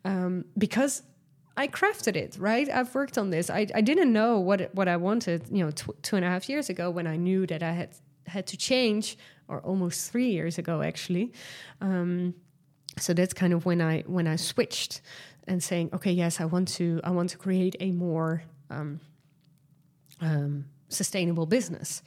um, 0.03 0.45
because 0.57 1.03
I 1.55 1.67
crafted 1.67 2.15
it, 2.15 2.35
right? 2.37 2.67
I've 2.69 2.93
worked 2.95 3.17
on 3.17 3.29
this. 3.29 3.49
I, 3.49 3.67
I 3.73 3.81
didn't 3.81 4.11
know 4.11 4.39
what 4.39 4.73
what 4.73 4.87
I 4.87 4.97
wanted, 4.97 5.43
you 5.51 5.63
know, 5.63 5.71
tw- 5.71 6.01
two 6.01 6.15
and 6.15 6.25
a 6.25 6.27
half 6.27 6.49
years 6.49 6.69
ago 6.69 6.89
when 6.89 7.07
I 7.07 7.15
knew 7.15 7.45
that 7.47 7.61
I 7.61 7.71
had 7.71 7.95
had 8.25 8.47
to 8.47 8.57
change, 8.57 9.17
or 9.47 9.61
almost 9.61 10.11
three 10.11 10.31
years 10.31 10.57
ago 10.57 10.81
actually. 10.81 11.31
Um, 11.81 12.33
so 12.97 13.13
that's 13.13 13.33
kind 13.33 13.53
of 13.53 13.65
when 13.65 13.81
I 13.81 14.01
when 14.07 14.27
I 14.27 14.35
switched 14.35 15.01
and 15.47 15.61
saying, 15.61 15.89
okay, 15.93 16.11
yes, 16.11 16.41
I 16.41 16.45
want 16.45 16.67
to 16.69 16.99
I 17.03 17.11
want 17.11 17.29
to 17.31 17.37
create 17.37 17.75
a 17.79 17.91
more 17.91 18.43
um, 18.69 18.99
um 20.21 20.65
sustainable 20.89 21.45
business. 21.45 22.01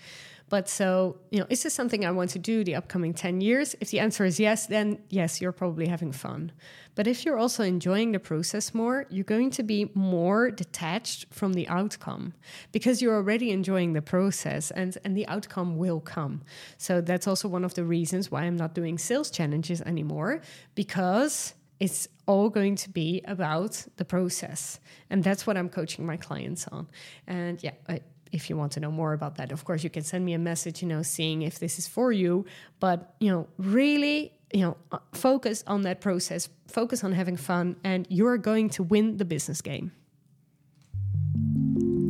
But 0.48 0.68
so, 0.68 1.18
you 1.30 1.40
know, 1.40 1.46
is 1.50 1.64
this 1.64 1.74
something 1.74 2.04
I 2.04 2.12
want 2.12 2.30
to 2.30 2.38
do 2.38 2.62
the 2.62 2.76
upcoming 2.76 3.12
10 3.14 3.40
years? 3.40 3.74
If 3.80 3.90
the 3.90 3.98
answer 3.98 4.24
is 4.24 4.38
yes, 4.38 4.66
then 4.66 5.00
yes, 5.08 5.40
you're 5.40 5.52
probably 5.52 5.88
having 5.88 6.12
fun. 6.12 6.52
But 6.94 7.08
if 7.08 7.24
you're 7.24 7.36
also 7.36 7.64
enjoying 7.64 8.12
the 8.12 8.20
process 8.20 8.72
more, 8.72 9.06
you're 9.10 9.24
going 9.24 9.50
to 9.50 9.62
be 9.64 9.90
more 9.94 10.50
detached 10.50 11.26
from 11.30 11.54
the 11.54 11.66
outcome 11.68 12.32
because 12.70 13.02
you're 13.02 13.16
already 13.16 13.50
enjoying 13.50 13.92
the 13.92 14.02
process 14.02 14.70
and, 14.70 14.96
and 15.04 15.16
the 15.16 15.26
outcome 15.26 15.76
will 15.76 16.00
come. 16.00 16.42
So 16.78 17.00
that's 17.00 17.26
also 17.26 17.48
one 17.48 17.64
of 17.64 17.74
the 17.74 17.84
reasons 17.84 18.30
why 18.30 18.44
I'm 18.44 18.56
not 18.56 18.74
doing 18.74 18.98
sales 18.98 19.30
challenges 19.30 19.82
anymore 19.82 20.42
because 20.76 21.54
it's 21.80 22.08
all 22.26 22.48
going 22.48 22.76
to 22.76 22.90
be 22.90 23.20
about 23.26 23.84
the 23.96 24.04
process. 24.04 24.80
And 25.10 25.22
that's 25.22 25.46
what 25.46 25.56
I'm 25.56 25.68
coaching 25.68 26.06
my 26.06 26.16
clients 26.16 26.66
on. 26.68 26.88
And 27.26 27.62
yeah, 27.62 27.72
I, 27.88 28.00
if 28.32 28.50
you 28.50 28.56
want 28.56 28.72
to 28.72 28.80
know 28.80 28.90
more 28.90 29.12
about 29.12 29.36
that, 29.36 29.52
of 29.52 29.64
course, 29.64 29.84
you 29.84 29.90
can 29.90 30.02
send 30.02 30.24
me 30.24 30.32
a 30.32 30.38
message, 30.38 30.82
you 30.82 30.88
know, 30.88 31.02
seeing 31.02 31.42
if 31.42 31.58
this 31.58 31.78
is 31.78 31.86
for 31.86 32.12
you. 32.12 32.44
But, 32.80 33.14
you 33.20 33.30
know, 33.30 33.48
really, 33.58 34.32
you 34.52 34.60
know, 34.60 34.76
uh, 34.92 34.98
focus 35.12 35.64
on 35.66 35.82
that 35.82 36.00
process, 36.00 36.48
focus 36.68 37.04
on 37.04 37.12
having 37.12 37.36
fun, 37.36 37.76
and 37.84 38.06
you're 38.08 38.38
going 38.38 38.70
to 38.70 38.82
win 38.82 39.16
the 39.16 39.24
business 39.24 39.60
game. 39.60 39.92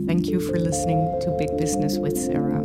Thank 0.06 0.28
you 0.28 0.40
for 0.40 0.58
listening 0.58 1.18
to 1.22 1.30
Big 1.36 1.56
Business 1.56 1.98
with 1.98 2.16
Sarah. 2.16 2.62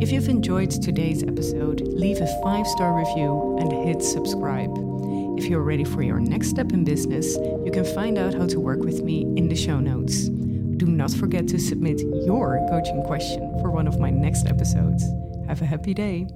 If 0.00 0.10
you've 0.10 0.28
enjoyed 0.28 0.70
today's 0.70 1.22
episode, 1.22 1.80
leave 1.82 2.20
a 2.20 2.42
five 2.42 2.66
star 2.66 2.98
review 2.98 3.56
and 3.60 3.72
hit 3.86 4.02
subscribe. 4.02 4.70
If 5.38 5.46
you're 5.46 5.62
ready 5.62 5.84
for 5.84 6.02
your 6.02 6.18
next 6.18 6.48
step 6.48 6.72
in 6.72 6.82
business, 6.82 7.36
you 7.64 7.70
can 7.72 7.84
find 7.84 8.18
out 8.18 8.34
how 8.34 8.46
to 8.46 8.58
work 8.58 8.80
with 8.80 9.02
me 9.02 9.22
in 9.36 9.48
the 9.48 9.54
show 9.54 9.78
notes 9.78 10.28
do 10.84 10.90
not 10.90 11.12
forget 11.12 11.46
to 11.46 11.60
submit 11.60 12.00
your 12.26 12.66
coaching 12.68 13.02
question 13.04 13.40
for 13.60 13.70
one 13.70 13.86
of 13.86 14.00
my 14.00 14.10
next 14.10 14.46
episodes. 14.46 15.04
Have 15.46 15.62
a 15.62 15.66
happy 15.66 15.94
day. 15.94 16.26